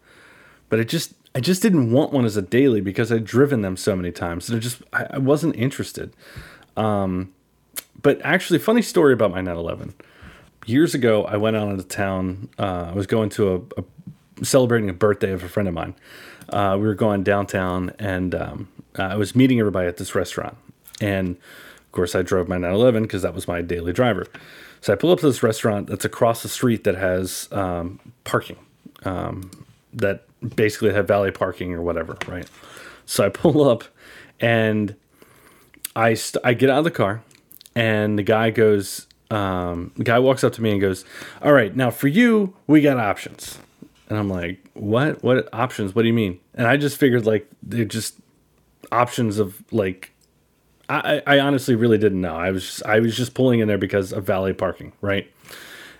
but 0.69 0.79
I 0.79 0.83
just 0.83 1.13
I 1.35 1.39
just 1.39 1.61
didn't 1.61 1.91
want 1.91 2.11
one 2.11 2.25
as 2.25 2.37
a 2.37 2.41
daily 2.41 2.81
because 2.81 3.11
I'd 3.11 3.25
driven 3.25 3.61
them 3.61 3.77
so 3.77 3.95
many 3.95 4.11
times 4.11 4.47
that 4.47 4.55
I 4.55 4.59
just 4.59 4.81
I, 4.93 5.07
I 5.11 5.17
wasn't 5.17 5.55
interested. 5.55 6.13
Um, 6.77 7.33
but 8.01 8.19
actually, 8.23 8.59
funny 8.59 8.81
story 8.81 9.13
about 9.13 9.31
my 9.31 9.37
911. 9.37 9.93
Years 10.65 10.93
ago, 10.93 11.25
I 11.25 11.37
went 11.37 11.55
out 11.55 11.69
into 11.69 11.83
town. 11.83 12.49
Uh, 12.59 12.91
I 12.91 12.93
was 12.93 13.07
going 13.07 13.29
to 13.31 13.69
a, 13.77 13.81
a 13.81 14.45
celebrating 14.45 14.89
a 14.89 14.93
birthday 14.93 15.31
of 15.31 15.43
a 15.43 15.49
friend 15.49 15.67
of 15.67 15.73
mine 15.73 15.95
uh, 16.49 16.75
we 16.79 16.87
were 16.87 16.95
going 16.95 17.23
downtown 17.23 17.91
and 17.99 18.35
um, 18.35 18.67
I 18.95 19.15
was 19.15 19.35
meeting 19.35 19.59
everybody 19.59 19.87
at 19.87 19.97
this 19.97 20.15
restaurant. 20.15 20.57
And 21.01 21.37
of 21.89 21.91
course, 21.91 22.15
I 22.15 22.21
drove 22.21 22.47
my 22.47 22.55
911 22.55 23.03
because 23.03 23.21
that 23.21 23.33
was 23.33 23.47
my 23.47 23.61
daily 23.61 23.93
driver. 23.93 24.27
So 24.81 24.93
I 24.93 24.95
pull 24.95 25.11
up 25.11 25.19
to 25.19 25.27
this 25.27 25.43
restaurant 25.43 25.87
that's 25.87 26.05
across 26.05 26.43
the 26.43 26.49
street 26.49 26.83
that 26.85 26.95
has 26.95 27.49
um, 27.51 27.99
parking, 28.23 28.57
um, 29.03 29.51
that 29.93 30.25
basically 30.55 30.93
have 30.93 31.07
valet 31.07 31.31
parking 31.31 31.73
or 31.73 31.81
whatever, 31.81 32.17
right? 32.27 32.47
So 33.05 33.25
I 33.25 33.29
pull 33.29 33.67
up 33.67 33.83
and 34.39 34.95
I, 35.95 36.13
st- 36.13 36.45
I 36.45 36.53
get 36.53 36.69
out 36.69 36.79
of 36.79 36.83
the 36.85 36.91
car 36.91 37.23
and 37.75 38.17
the 38.17 38.23
guy 38.23 38.51
goes, 38.51 39.07
um, 39.31 39.91
the 39.97 40.03
guy 40.03 40.19
walks 40.19 40.43
up 40.43 40.53
to 40.53 40.61
me 40.61 40.71
and 40.71 40.81
goes, 40.81 41.05
All 41.41 41.53
right, 41.53 41.75
now 41.75 41.91
for 41.91 42.07
you, 42.07 42.55
we 42.67 42.81
got 42.81 42.97
options. 42.97 43.59
And 44.09 44.17
I'm 44.17 44.29
like, 44.29 44.59
what? 44.73 45.23
What 45.23 45.47
options? 45.53 45.93
What 45.93 46.01
do 46.01 46.07
you 46.07 46.13
mean? 46.13 46.39
And 46.55 46.67
I 46.67 46.77
just 46.77 46.97
figured 46.97 47.25
like 47.25 47.47
they're 47.61 47.85
just 47.85 48.15
options 48.91 49.37
of 49.37 49.63
like 49.71 50.11
I, 50.89 51.21
I 51.27 51.39
honestly 51.39 51.75
really 51.75 51.99
didn't 51.99 52.21
know. 52.21 52.35
I 52.35 52.49
was 52.51 52.65
just, 52.65 52.85
I 52.85 52.99
was 52.99 53.15
just 53.15 53.35
pulling 53.35 53.59
in 53.59 53.67
there 53.67 53.77
because 53.77 54.11
of 54.11 54.25
valet 54.25 54.53
parking, 54.53 54.93
right? 55.01 55.31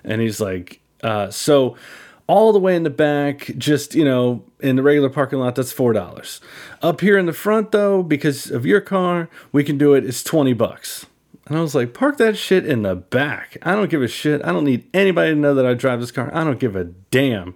And 0.04 0.20
he's 0.22 0.42
like, 0.42 0.80
uh, 1.04 1.30
so 1.30 1.78
all 2.26 2.52
the 2.52 2.60
way 2.60 2.76
in 2.76 2.84
the 2.84 2.90
back, 2.90 3.52
just 3.58 3.94
you 3.94 4.04
know, 4.04 4.44
in 4.60 4.76
the 4.76 4.84
regular 4.84 5.10
parking 5.10 5.40
lot, 5.40 5.56
that's 5.56 5.72
four 5.72 5.94
dollars. 5.94 6.42
Up 6.82 7.02
here 7.02 7.18
in 7.18 7.28
the 7.28 7.34
front, 7.34 7.72
though, 7.72 8.02
because 8.02 8.50
of 8.50 8.66
your 8.66 8.82
car, 8.82 9.30
we 9.52 9.64
can 9.64 9.78
do 9.78 9.94
it. 9.94 10.06
It's 10.06 10.24
twenty 10.24 10.54
bucks. 10.54 11.06
And 11.46 11.58
I 11.58 11.62
was 11.62 11.74
like, 11.74 11.96
park 11.96 12.18
that 12.18 12.38
shit 12.38 12.66
in 12.66 12.84
the 12.84 12.96
back. 12.96 13.58
I 13.64 13.74
don't 13.74 13.90
give 13.90 14.04
a 14.04 14.08
shit. 14.08 14.44
I 14.46 14.52
don't 14.52 14.66
need 14.66 14.88
anybody 14.94 15.34
to 15.34 15.36
know 15.36 15.56
that 15.56 15.66
I 15.66 15.74
drive 15.74 16.00
this 16.00 16.12
car. 16.12 16.30
I 16.32 16.44
don't 16.44 16.60
give 16.60 16.76
a 16.76 16.84
damn 16.84 17.56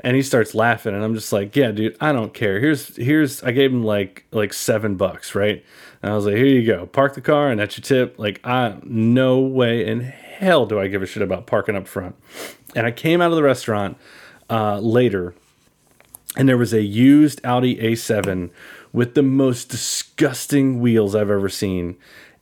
and 0.00 0.16
he 0.16 0.22
starts 0.22 0.54
laughing 0.54 0.94
and 0.94 1.04
i'm 1.04 1.14
just 1.14 1.32
like 1.32 1.54
yeah 1.56 1.70
dude 1.70 1.96
i 2.00 2.12
don't 2.12 2.34
care. 2.34 2.60
Here's 2.60 2.96
here's 2.96 3.42
i 3.42 3.50
gave 3.52 3.72
him 3.72 3.82
like 3.82 4.24
like 4.30 4.52
seven 4.52 4.96
bucks 4.96 5.34
right? 5.34 5.64
And 6.02 6.12
i 6.12 6.14
was 6.14 6.26
like 6.26 6.36
here 6.36 6.46
you 6.46 6.66
go. 6.66 6.86
Park 6.86 7.14
the 7.14 7.20
car 7.20 7.50
and 7.50 7.60
that's 7.60 7.76
your 7.76 7.82
tip. 7.82 8.18
Like 8.18 8.40
i 8.44 8.78
no 8.82 9.40
way 9.40 9.86
in 9.86 10.00
hell 10.00 10.66
do 10.66 10.78
i 10.78 10.86
give 10.86 11.02
a 11.02 11.06
shit 11.06 11.22
about 11.22 11.46
parking 11.46 11.76
up 11.76 11.88
front. 11.88 12.16
And 12.74 12.86
i 12.86 12.90
came 12.90 13.20
out 13.20 13.30
of 13.30 13.36
the 13.36 13.42
restaurant 13.42 13.96
uh, 14.50 14.78
later 14.78 15.34
and 16.36 16.48
there 16.48 16.56
was 16.56 16.72
a 16.72 16.82
used 16.82 17.44
audi 17.44 17.76
a7 17.76 18.50
with 18.92 19.14
the 19.14 19.22
most 19.22 19.68
disgusting 19.68 20.80
wheels 20.80 21.14
i've 21.14 21.30
ever 21.30 21.48
seen. 21.48 21.96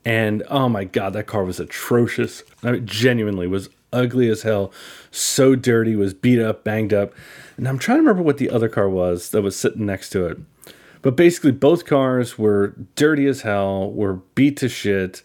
And 0.05 0.43
oh 0.49 0.69
my 0.69 0.85
god 0.85 1.13
that 1.13 1.27
car 1.27 1.43
was 1.43 1.59
atrocious. 1.59 2.43
I 2.63 2.71
mean, 2.71 2.85
genuinely 2.85 3.47
was 3.47 3.69
ugly 3.91 4.29
as 4.29 4.43
hell, 4.43 4.71
so 5.11 5.55
dirty, 5.55 5.95
was 5.95 6.13
beat 6.13 6.39
up, 6.39 6.63
banged 6.63 6.93
up. 6.93 7.13
And 7.57 7.67
I'm 7.67 7.79
trying 7.79 7.97
to 7.97 8.01
remember 8.01 8.23
what 8.23 8.37
the 8.37 8.49
other 8.49 8.69
car 8.69 8.89
was 8.89 9.31
that 9.31 9.41
was 9.41 9.57
sitting 9.57 9.85
next 9.85 10.09
to 10.11 10.25
it. 10.25 10.37
But 11.01 11.15
basically, 11.15 11.51
both 11.51 11.85
cars 11.85 12.37
were 12.37 12.75
dirty 12.95 13.27
as 13.27 13.41
hell, 13.41 13.91
were 13.91 14.15
beat 14.35 14.57
to 14.57 14.69
shit, 14.69 15.23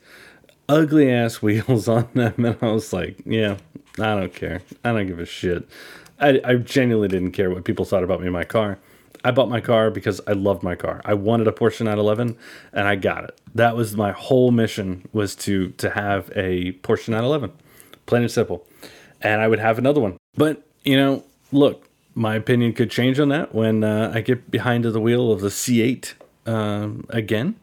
ugly 0.68 1.11
ass 1.11 1.37
wheels 1.42 1.88
on 1.88 2.09
them. 2.14 2.44
And 2.44 2.57
I 2.61 2.66
was 2.66 2.92
like, 2.92 3.16
yeah, 3.25 3.57
I 3.98 4.14
don't 4.14 4.35
care. 4.35 4.62
I 4.85 4.92
don't 4.92 5.07
give 5.07 5.18
a 5.18 5.27
shit. 5.27 5.68
I, 6.20 6.40
I 6.44 6.55
genuinely 6.57 7.09
didn't 7.09 7.33
care 7.33 7.51
what 7.51 7.64
people 7.64 7.85
thought 7.85 8.05
about 8.05 8.20
me 8.20 8.29
in 8.29 8.33
my 8.33 8.44
car. 8.44 8.79
I 9.25 9.31
bought 9.31 9.48
my 9.48 9.61
car 9.61 9.90
because 9.90 10.20
I 10.27 10.33
loved 10.33 10.62
my 10.62 10.75
car. 10.75 11.01
I 11.05 11.14
wanted 11.14 11.46
a 11.46 11.53
Porsche 11.53 11.81
911 11.81 12.37
and 12.72 12.88
I 12.88 12.96
got 12.96 13.25
it. 13.25 13.40
That 13.55 13.77
was 13.77 13.96
my 13.96 14.12
whole 14.12 14.51
mission 14.51 15.09
was 15.12 15.37
to 15.37 15.70
to 15.70 15.90
have 15.90 16.31
a 16.35 16.72
Porsche 16.83 17.09
911 17.09 17.53
plain 18.07 18.23
and 18.23 18.31
simple. 18.31 18.67
And 19.21 19.41
I 19.41 19.49
would 19.49 19.59
have 19.59 19.79
another 19.79 20.01
one. 20.01 20.17
But, 20.35 20.67
you 20.85 20.97
know, 20.97 21.25
look, 21.53 21.88
my 22.15 22.35
opinion 22.35 22.73
could 22.73 22.91
change 22.91 23.21
on 23.21 23.29
that 23.31 23.55
when 23.55 23.85
uh, 23.85 24.11
I 24.15 24.21
get 24.21 24.51
behind 24.51 24.85
the 24.85 25.01
wheel 25.01 25.31
of 25.31 25.41
the 25.41 25.49
C8 25.49 26.15
um, 26.47 27.07
again. 27.09 27.57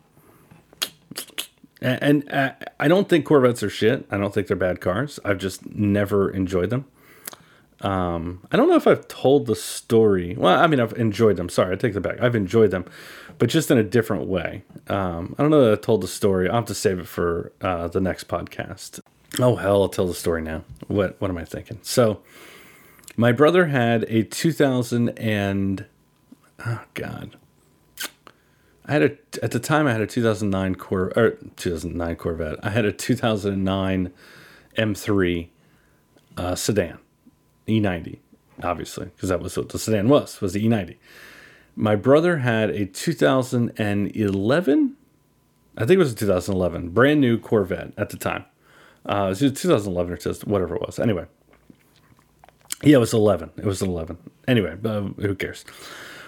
And, 1.82 2.30
uh, 2.32 2.54
I 2.80 2.88
don't 2.90 3.08
think 3.08 3.26
Corvettes 3.26 3.64
are 3.64 3.70
shit. 3.70 4.06
I 4.12 4.18
don't 4.18 4.34
think 4.34 4.48
they're 4.48 4.58
bad 4.58 4.82
cars. 4.82 5.20
I've 5.24 5.38
just 5.38 5.66
never 5.74 6.30
enjoyed 6.30 6.70
them. 6.70 6.86
Um, 7.82 8.46
I 8.52 8.58
don't 8.58 8.68
know 8.68 8.76
if 8.76 8.88
I've 8.88 9.08
told 9.08 9.46
the 9.46 9.56
story. 9.56 10.36
Well, 10.38 10.60
I 10.60 10.68
mean, 10.68 10.80
I've 10.80 10.94
enjoyed 10.94 11.38
them. 11.38 11.50
Sorry, 11.50 11.74
I 11.74 11.78
take 11.78 11.94
the 11.94 12.02
back. 12.02 12.22
I've 12.22 12.36
enjoyed 12.36 12.72
them, 12.72 12.86
but 13.38 13.50
just 13.50 13.72
in 13.72 13.78
a 13.78 13.84
different 13.84 14.28
way. 14.28 14.64
Um, 14.88 15.36
I 15.38 15.44
don't 15.44 15.52
know 15.52 15.64
that 15.64 15.80
I 15.80 15.82
told 15.82 16.02
the 16.02 16.08
story. 16.08 16.50
I'll 16.50 16.56
have 16.56 16.66
to 16.66 16.76
save 16.76 17.00
it 17.00 17.08
for 17.08 17.52
uh, 17.62 17.88
the 17.88 18.02
next 18.02 18.28
podcast. 18.28 19.00
Oh 19.38 19.56
hell, 19.56 19.84
I'll 19.84 19.90
tell 19.90 20.08
the 20.08 20.14
story 20.14 20.42
now. 20.42 20.64
What 20.88 21.20
what 21.20 21.30
am 21.30 21.38
I 21.38 21.46
thinking? 21.46 21.80
So 21.84 22.22
my 23.16 23.32
brother 23.32 23.68
had 23.68 24.04
a 24.04 24.24
2000 24.24 25.10
and 25.20 25.86
oh 26.66 26.84
god. 26.94 27.36
I 28.86 28.94
had 28.94 29.04
a 29.04 29.18
at 29.44 29.52
the 29.52 29.60
time 29.60 29.86
I 29.86 29.92
had 29.92 30.02
a 30.02 30.08
2009 30.08 30.76
Cor 30.76 31.14
or 31.16 31.32
2009 31.58 32.16
Corvette. 32.16 32.56
I 32.64 32.72
had 32.72 32.86
a 32.86 32.92
2009 32.92 34.12
M3 34.78 35.48
uh, 36.38 36.56
sedan, 36.56 36.98
E90, 37.68 38.18
obviously, 38.64 39.06
because 39.06 39.30
that 39.30 39.42
was 39.42 39.58
what 39.58 39.70
the 39.70 39.78
sedan 39.78 40.10
was 40.10 40.42
was 40.42 40.54
the 40.54 40.66
E90. 40.66 40.96
My 41.76 41.96
brother 41.96 42.38
had 42.38 42.72
a 42.72 42.86
2011, 42.86 44.96
I 45.78 45.80
think 45.82 45.92
it 45.92 45.98
was 45.98 46.12
a 46.12 46.16
2011, 46.16 46.90
brand 46.90 47.22
new 47.22 47.38
Corvette 47.38 47.94
at 47.98 48.10
the 48.10 48.18
time. 48.18 48.46
Uh, 49.10 49.26
it 49.26 49.30
was 49.30 49.40
2011 49.40 50.14
or 50.14 50.18
just 50.18 50.46
whatever 50.46 50.76
it 50.76 50.82
was. 50.82 51.00
Anyway, 51.00 51.26
yeah, 52.84 52.98
it 52.98 53.00
was 53.00 53.14
11. 53.14 53.52
It 53.58 53.66
was 53.66 53.82
11. 53.82 54.18
Anyway, 54.48 54.78
uh, 54.86 55.02
who 55.02 55.36
cares? 55.36 55.66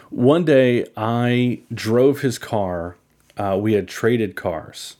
One 0.09 0.43
day 0.43 0.87
I 0.97 1.61
drove 1.73 2.21
his 2.21 2.39
car. 2.39 2.97
Uh, 3.37 3.57
we 3.61 3.73
had 3.73 3.87
traded 3.87 4.35
cars 4.35 4.97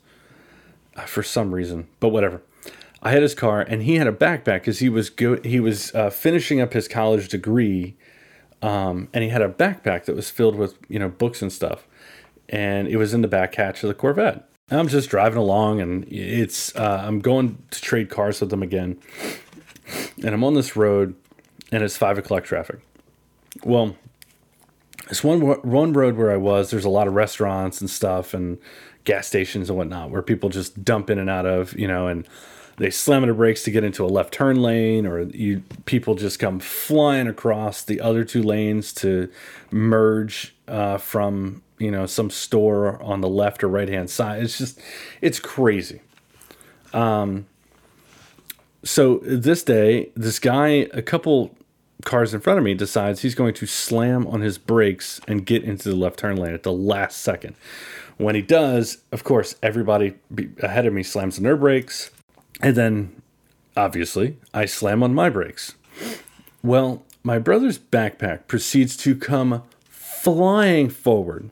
uh, 0.96 1.02
for 1.02 1.24
some 1.24 1.54
reason, 1.54 1.88
but 2.00 2.10
whatever. 2.10 2.42
I 3.04 3.12
had 3.12 3.24
his 3.24 3.34
car, 3.34 3.62
and 3.62 3.82
he 3.82 3.96
had 3.96 4.06
a 4.06 4.12
backpack 4.12 4.60
because 4.60 4.78
he 4.78 4.88
was 4.88 5.10
go- 5.10 5.42
he 5.42 5.60
was 5.60 5.94
uh, 5.96 6.12
finishing 6.12 6.62
up 6.62 6.74
his 6.74 6.88
college 6.88 7.30
degree, 7.30 7.98
um, 8.62 9.10
and 9.12 9.24
he 9.24 9.32
had 9.32 9.42
a 9.42 9.50
backpack 9.50 10.06
that 10.06 10.16
was 10.16 10.30
filled 10.30 10.56
with 10.56 10.78
you 10.88 11.00
know 11.00 11.10
books 11.10 11.42
and 11.42 11.52
stuff, 11.52 11.88
and 12.48 12.88
it 12.88 12.98
was 12.98 13.14
in 13.14 13.22
the 13.22 13.28
back 13.28 13.56
hatch 13.56 13.84
of 13.84 13.88
the 13.88 13.96
Corvette. 13.96 14.48
I'm 14.80 14.88
just 14.88 15.10
driving 15.10 15.38
along, 15.38 15.82
and 15.82 16.06
it's 16.12 16.76
uh, 16.76 17.04
I'm 17.06 17.20
going 17.20 17.62
to 17.72 17.82
trade 17.82 18.10
cars 18.10 18.40
with 18.40 18.50
them 18.50 18.64
again, 18.64 18.98
and 20.24 20.34
I'm 20.34 20.44
on 20.44 20.54
this 20.54 20.76
road, 20.76 21.16
and 21.72 21.84
it's 21.84 21.98
five 21.98 22.18
o'clock 22.18 22.46
traffic. 22.46 22.80
Well, 23.64 23.98
it's 25.10 25.24
one 25.24 25.42
one 25.42 25.94
road 25.94 26.16
where 26.16 26.32
I 26.32 26.38
was. 26.38 26.72
There's 26.72 26.86
a 26.86 26.90
lot 26.90 27.08
of 27.08 27.14
restaurants 27.14 27.82
and 27.82 27.90
stuff, 27.90 28.34
and 28.34 28.58
gas 29.04 29.28
stations 29.28 29.70
and 29.70 29.78
whatnot, 29.78 30.10
where 30.10 30.22
people 30.22 30.50
just 30.50 30.84
dump 30.84 31.10
in 31.10 31.20
and 31.20 31.30
out 31.30 31.46
of, 31.46 31.78
you 31.78 31.88
know, 31.88 32.08
and 32.08 32.28
they 32.78 32.90
slam 32.90 33.26
the 33.26 33.34
brakes 33.34 33.64
to 33.64 33.72
get 33.72 33.84
into 33.84 34.06
a 34.06 34.08
left 34.08 34.34
turn 34.34 34.62
lane, 34.62 35.06
or 35.06 35.22
you 35.22 35.64
people 35.86 36.16
just 36.16 36.40
come 36.40 36.60
flying 36.60 37.28
across 37.28 37.84
the 37.84 38.00
other 38.00 38.24
two 38.24 38.42
lanes 38.42 38.94
to 38.94 39.30
merge 39.70 40.56
uh, 40.68 40.98
from 40.98 41.62
you 41.82 41.92
know 41.92 42.06
some 42.06 42.30
store 42.30 43.02
on 43.02 43.22
the 43.22 43.28
left 43.28 43.64
or 43.64 43.68
right 43.68 43.90
hand 43.90 44.10
side. 44.10 44.44
It's 44.44 44.58
just 44.58 44.80
it's 45.22 45.40
crazy. 45.40 46.02
Um, 46.94 47.48
so 48.84 49.20
this 49.24 49.64
day, 49.64 50.10
this 50.16 50.40
guy, 50.40 50.88
a 50.94 51.02
couple 51.02 51.56
cars 52.04 52.34
in 52.34 52.42
front 52.42 52.58
of 52.58 52.66
me, 52.66 52.74
decides 52.74 53.22
he's 53.22 53.36
going 53.36 53.54
to 53.56 53.66
slam 53.66 54.28
on 54.28 54.42
his 54.42 54.58
brakes 54.58 55.22
and 55.28 55.46
get 55.46 55.64
into 55.64 55.90
the 55.90 55.96
left 55.96 56.20
turn 56.20 56.36
lane 56.36 56.54
at 56.54 56.64
the 56.64 56.74
last 56.74 57.22
second. 57.22 57.56
When 58.18 58.36
he 58.36 58.42
does, 58.42 59.00
of 59.12 59.24
course, 59.24 59.56
everybody 59.64 60.16
ahead 60.62 60.86
of 60.86 60.94
me 60.94 61.04
slams 61.04 61.38
on 61.38 61.44
their 61.44 61.56
brakes. 61.56 62.12
And 62.62 62.76
then, 62.76 63.22
obviously, 63.76 64.38
I 64.54 64.66
slam 64.66 65.02
on 65.02 65.14
my 65.14 65.30
brakes. 65.30 65.76
Well, 66.64 67.04
my 67.24 67.40
brother's 67.40 67.80
backpack 67.80 68.48
proceeds 68.48 68.98
to 68.98 69.16
come 69.16 69.64
flying 69.90 70.90
forward, 70.90 71.50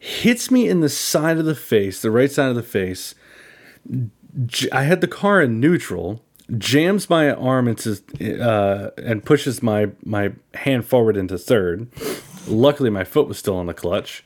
hits 0.00 0.50
me 0.50 0.66
in 0.66 0.80
the 0.80 0.88
side 0.88 1.38
of 1.38 1.44
the 1.44 1.54
face, 1.54 2.00
the 2.00 2.10
right 2.10 2.32
side 2.32 2.48
of 2.48 2.56
the 2.56 2.62
face. 2.62 3.14
I 4.72 4.84
had 4.84 5.02
the 5.02 5.06
car 5.06 5.42
in 5.42 5.60
neutral, 5.60 6.24
jams 6.56 7.08
my 7.10 7.30
arm 7.30 7.68
into 7.68 8.00
uh, 8.42 8.90
and 8.96 9.24
pushes 9.24 9.62
my 9.62 9.90
my 10.04 10.32
hand 10.54 10.86
forward 10.86 11.16
into 11.16 11.36
third. 11.36 11.88
Luckily, 12.48 12.88
my 12.88 13.04
foot 13.04 13.28
was 13.28 13.38
still 13.38 13.56
on 13.56 13.66
the 13.66 13.74
clutch. 13.74 14.24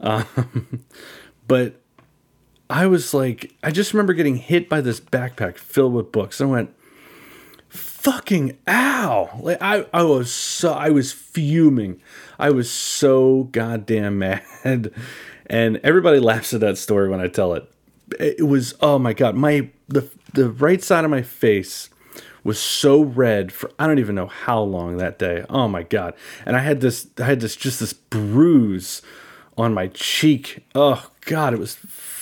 Um, 0.00 0.86
but 1.46 1.74
I 2.70 2.86
was 2.86 3.12
like, 3.12 3.52
I 3.62 3.70
just 3.70 3.92
remember 3.92 4.14
getting 4.14 4.36
hit 4.36 4.70
by 4.70 4.80
this 4.80 5.00
backpack 5.00 5.58
filled 5.58 5.92
with 5.92 6.12
books. 6.12 6.40
I 6.40 6.46
went, 6.46 6.74
fucking 7.70 8.58
ow. 8.68 9.38
Like 9.40 9.58
I, 9.60 9.86
I 9.92 10.02
was 10.02 10.32
so 10.32 10.72
I 10.72 10.90
was 10.90 11.12
fuming. 11.12 12.00
I 12.38 12.50
was 12.50 12.70
so 12.70 13.44
goddamn 13.52 14.18
mad. 14.18 14.42
And 15.50 15.78
everybody 15.82 16.20
laughs 16.20 16.54
at 16.54 16.60
that 16.60 16.78
story 16.78 17.08
when 17.08 17.20
I 17.20 17.26
tell 17.26 17.54
it. 17.54 17.68
It 18.20 18.46
was 18.46 18.74
oh 18.80 19.00
my 19.00 19.12
god, 19.12 19.34
my 19.34 19.68
the 19.88 20.08
the 20.32 20.48
right 20.48 20.80
side 20.80 21.04
of 21.04 21.10
my 21.10 21.22
face 21.22 21.90
was 22.44 22.60
so 22.60 23.02
red 23.02 23.50
for 23.52 23.68
I 23.76 23.88
don't 23.88 23.98
even 23.98 24.14
know 24.14 24.28
how 24.28 24.60
long 24.60 24.96
that 24.98 25.18
day. 25.18 25.44
Oh 25.50 25.66
my 25.66 25.82
god. 25.82 26.14
And 26.46 26.56
I 26.56 26.60
had 26.60 26.80
this 26.80 27.08
I 27.18 27.24
had 27.24 27.40
this 27.40 27.56
just 27.56 27.80
this 27.80 27.92
bruise 27.92 29.02
on 29.58 29.74
my 29.74 29.88
cheek. 29.88 30.64
Oh 30.74 31.10
god, 31.22 31.52
it 31.52 31.58
was 31.58 31.74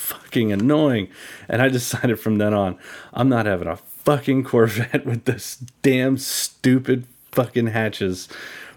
fucking 0.09 0.53
annoying. 0.53 1.09
And 1.49 1.61
I 1.61 1.69
decided 1.69 2.19
from 2.19 2.39
then 2.39 2.55
on, 2.55 2.79
I'm 3.13 3.29
not 3.29 3.47
having 3.47 3.69
a 3.69 3.77
fucking 3.77 4.45
Corvette 4.45 5.05
with 5.05 5.25
this 5.25 5.57
damn 5.83 6.17
stupid 6.17 7.07
fucking 7.33 7.69
hatches 7.69 8.29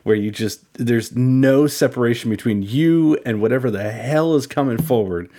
where 0.04 0.16
you 0.16 0.32
just 0.32 0.62
there's 0.74 1.16
no 1.16 1.68
separation 1.68 2.30
between 2.30 2.64
you 2.64 3.18
and 3.26 3.40
whatever 3.42 3.72
the 3.72 3.92
hell 3.92 4.36
is 4.36 4.48
coming 4.48 4.78
forward. 4.78 5.30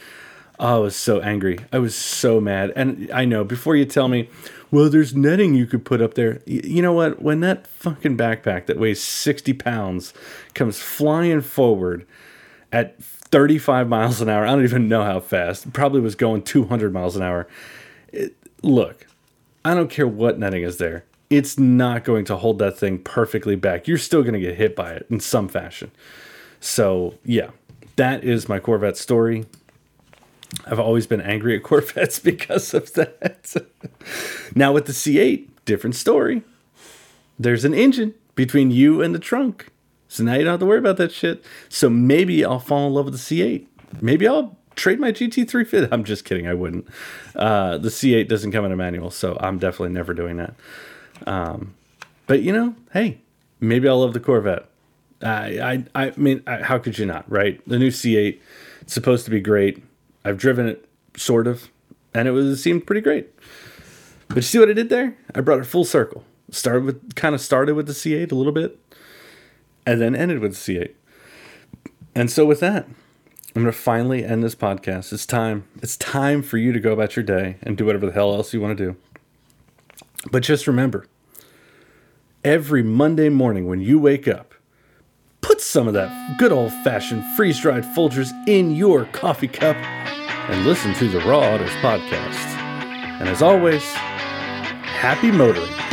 Oh, 0.59 0.77
I 0.77 0.79
was 0.79 0.97
so 0.97 1.21
angry. 1.21 1.59
I 1.73 1.79
was 1.79 1.95
so 1.95 2.41
mad. 2.41 2.73
And 2.77 3.11
I 3.13 3.25
know 3.25 3.43
before 3.43 3.75
you 3.75 3.85
tell 3.85 4.09
me, 4.09 4.31
well, 4.71 4.89
there's 4.89 5.15
netting 5.15 5.55
you 5.55 5.67
could 5.67 5.85
put 5.85 6.01
up 6.01 6.15
there. 6.15 6.41
You 6.47 6.81
know 6.81 6.93
what? 6.93 7.21
When 7.21 7.41
that 7.41 7.67
fucking 7.67 8.17
backpack 8.17 8.67
that 8.67 8.79
weighs 8.79 9.03
60 9.03 9.53
pounds 9.55 10.15
comes 10.55 10.79
flying 10.79 11.41
forward 11.41 12.07
at 12.71 12.97
35 13.33 13.89
miles 13.89 14.21
an 14.21 14.29
hour. 14.29 14.47
I 14.47 14.51
don't 14.51 14.63
even 14.63 14.89
know 14.89 15.03
how 15.03 15.19
fast. 15.19 15.73
Probably 15.73 16.01
was 16.01 16.15
going 16.15 16.43
200 16.43 16.93
miles 16.93 17.17
an 17.17 17.23
hour. 17.23 17.49
It, 18.13 18.37
look, 18.63 19.07
I 19.65 19.75
don't 19.75 19.91
care 19.91 20.07
what 20.07 20.39
netting 20.39 20.63
is 20.63 20.77
there. 20.77 21.05
It's 21.31 21.59
not 21.59 22.05
going 22.05 22.27
to 22.27 22.37
hold 22.37 22.59
that 22.59 22.79
thing 22.79 22.99
perfectly 22.99 23.57
back. 23.57 23.89
You're 23.89 23.97
still 23.97 24.23
going 24.23 24.35
to 24.35 24.41
get 24.41 24.57
hit 24.57 24.77
by 24.77 24.93
it 24.93 25.07
in 25.09 25.19
some 25.19 25.49
fashion. 25.49 25.91
So, 26.61 27.15
yeah, 27.25 27.51
that 27.97 28.23
is 28.23 28.51
my 28.51 28.59
Corvette 28.59 28.99
story. 28.99 29.47
I've 30.67 30.79
always 30.79 31.07
been 31.07 31.23
angry 31.23 31.57
at 31.57 31.63
Corvettes 31.65 32.19
because 32.19 32.75
of 32.75 32.93
that. 32.93 33.55
now, 34.55 34.73
with 34.75 34.85
the 34.85 34.93
C8, 34.93 35.49
different 35.65 35.97
story. 35.97 36.43
There's 37.39 37.65
an 37.65 37.73
engine 37.73 38.15
between 38.35 38.71
you 38.71 39.01
and 39.01 39.15
the 39.15 39.19
trunk. 39.19 39.72
So 40.13 40.25
now 40.25 40.35
you 40.35 40.45
don't 40.45 40.53
have 40.53 40.61
to 40.61 40.67
worry 40.67 40.79
about 40.79 40.99
that 40.99 41.11
shit. 41.11 41.43
So 41.71 41.89
maybe 41.89 42.45
I'll 42.45 42.59
fall 42.59 42.87
in 42.87 42.93
love 42.93 43.07
with 43.07 43.15
the 43.15 43.19
C8. 43.19 43.67
Maybe 44.03 44.29
I'll 44.29 44.59
trade 44.75 45.01
my 45.01 45.11
GT350. 45.11 45.89
I'm 45.91 46.05
just 46.05 46.27
kidding. 46.27 46.47
I 46.47 46.53
wouldn't. 46.53 46.87
Uh, 47.35 47.79
the 47.79 47.89
C8 47.89 48.29
doesn't 48.29 48.53
come 48.53 48.67
in 48.67 48.73
a 48.73 48.77
manual, 48.77 49.11
so 49.11 49.39
I'm 49.41 49.59
definitely 49.59 49.95
never 49.95 50.13
doing 50.13 50.37
that. 50.37 50.55
Um, 51.27 51.75
but 52.27 52.43
you 52.43 52.53
know, 52.53 52.77
hey, 52.93 53.23
maybe 53.59 53.89
I'll 53.89 54.01
love 54.01 54.13
the 54.13 54.21
Corvette. 54.21 54.67
I, 55.23 55.87
I, 55.95 56.07
I 56.09 56.13
mean, 56.19 56.43
I, 56.47 56.59
how 56.59 56.79
could 56.79 56.99
you 56.99 57.07
not, 57.07 57.25
right? 57.31 57.67
The 57.67 57.79
new 57.79 57.89
C8, 57.89 58.39
it's 58.83 58.93
supposed 58.93 59.25
to 59.25 59.31
be 59.31 59.41
great. 59.41 59.83
I've 60.27 60.37
driven 60.37 60.69
it, 60.69 60.87
sort 61.17 61.47
of, 61.47 61.71
and 62.13 62.29
it 62.29 62.33
was 62.33 62.47
it 62.49 62.57
seemed 62.57 62.87
pretty 62.87 63.01
great. 63.01 63.31
But 64.29 64.37
you 64.37 64.43
see 64.43 64.59
what 64.59 64.69
I 64.69 64.75
did 64.75 64.91
there? 64.91 65.17
I 65.35 65.41
brought 65.41 65.61
it 65.61 65.65
full 65.65 65.87
circle. 65.87 66.23
Started 66.51 66.85
with 66.85 67.15
kind 67.15 67.35
of 67.35 67.41
started 67.41 67.77
with 67.77 67.87
the 67.87 67.95
C8 67.95 68.31
a 68.31 68.35
little 68.35 68.53
bit, 68.53 68.79
and 69.87 70.01
then 70.01 70.15
ended 70.15 70.39
with 70.39 70.55
C8. 70.55 70.93
And 72.15 72.31
so 72.31 72.45
with 72.45 72.61
that, 72.61 72.87
I'm 73.55 73.63
going 73.63 73.67
to 73.67 73.73
finally 73.73 74.25
end 74.25 74.43
this 74.43 74.55
podcast. 74.55 75.13
It's 75.13 75.27
time. 75.27 75.65
It's 75.83 75.97
time 75.97 76.43
for 76.43 76.57
you 76.57 76.73
to 76.73 76.81
go 76.81 76.93
about 76.93 77.17
your 77.17 77.23
day 77.23 77.57
and 77.63 77.77
do 77.77 77.85
whatever 77.85 78.07
the 78.07 78.13
hell 78.13 78.35
else 78.35 78.55
you 78.55 78.61
want 78.61 78.77
to 78.79 78.85
do. 78.85 78.97
But 80.31 80.43
just 80.43 80.67
remember, 80.67 81.07
every 82.45 82.83
Monday 82.83 83.29
morning 83.29 83.67
when 83.67 83.81
you 83.81 83.99
wake 83.99 84.27
up, 84.27 84.55
put 85.41 85.61
some 85.61 85.89
of 85.89 85.95
that 85.95 86.39
good 86.39 86.53
old 86.53 86.73
fashioned 86.85 87.25
freeze 87.37 87.61
dried 87.61 87.85
Folgers 87.85 88.31
in 88.49 88.75
your 88.75 89.05
coffee 89.07 89.49
cup 89.49 89.77
and 89.77 90.65
listen 90.65 90.95
to 90.95 91.09
the 91.09 91.19
Raw 91.21 91.41
Autos 91.41 91.71
podcast. 91.83 92.57
And 93.21 93.29
as 93.29 93.43
always, 93.43 93.83
happy 93.83 95.31
motoring. 95.31 95.92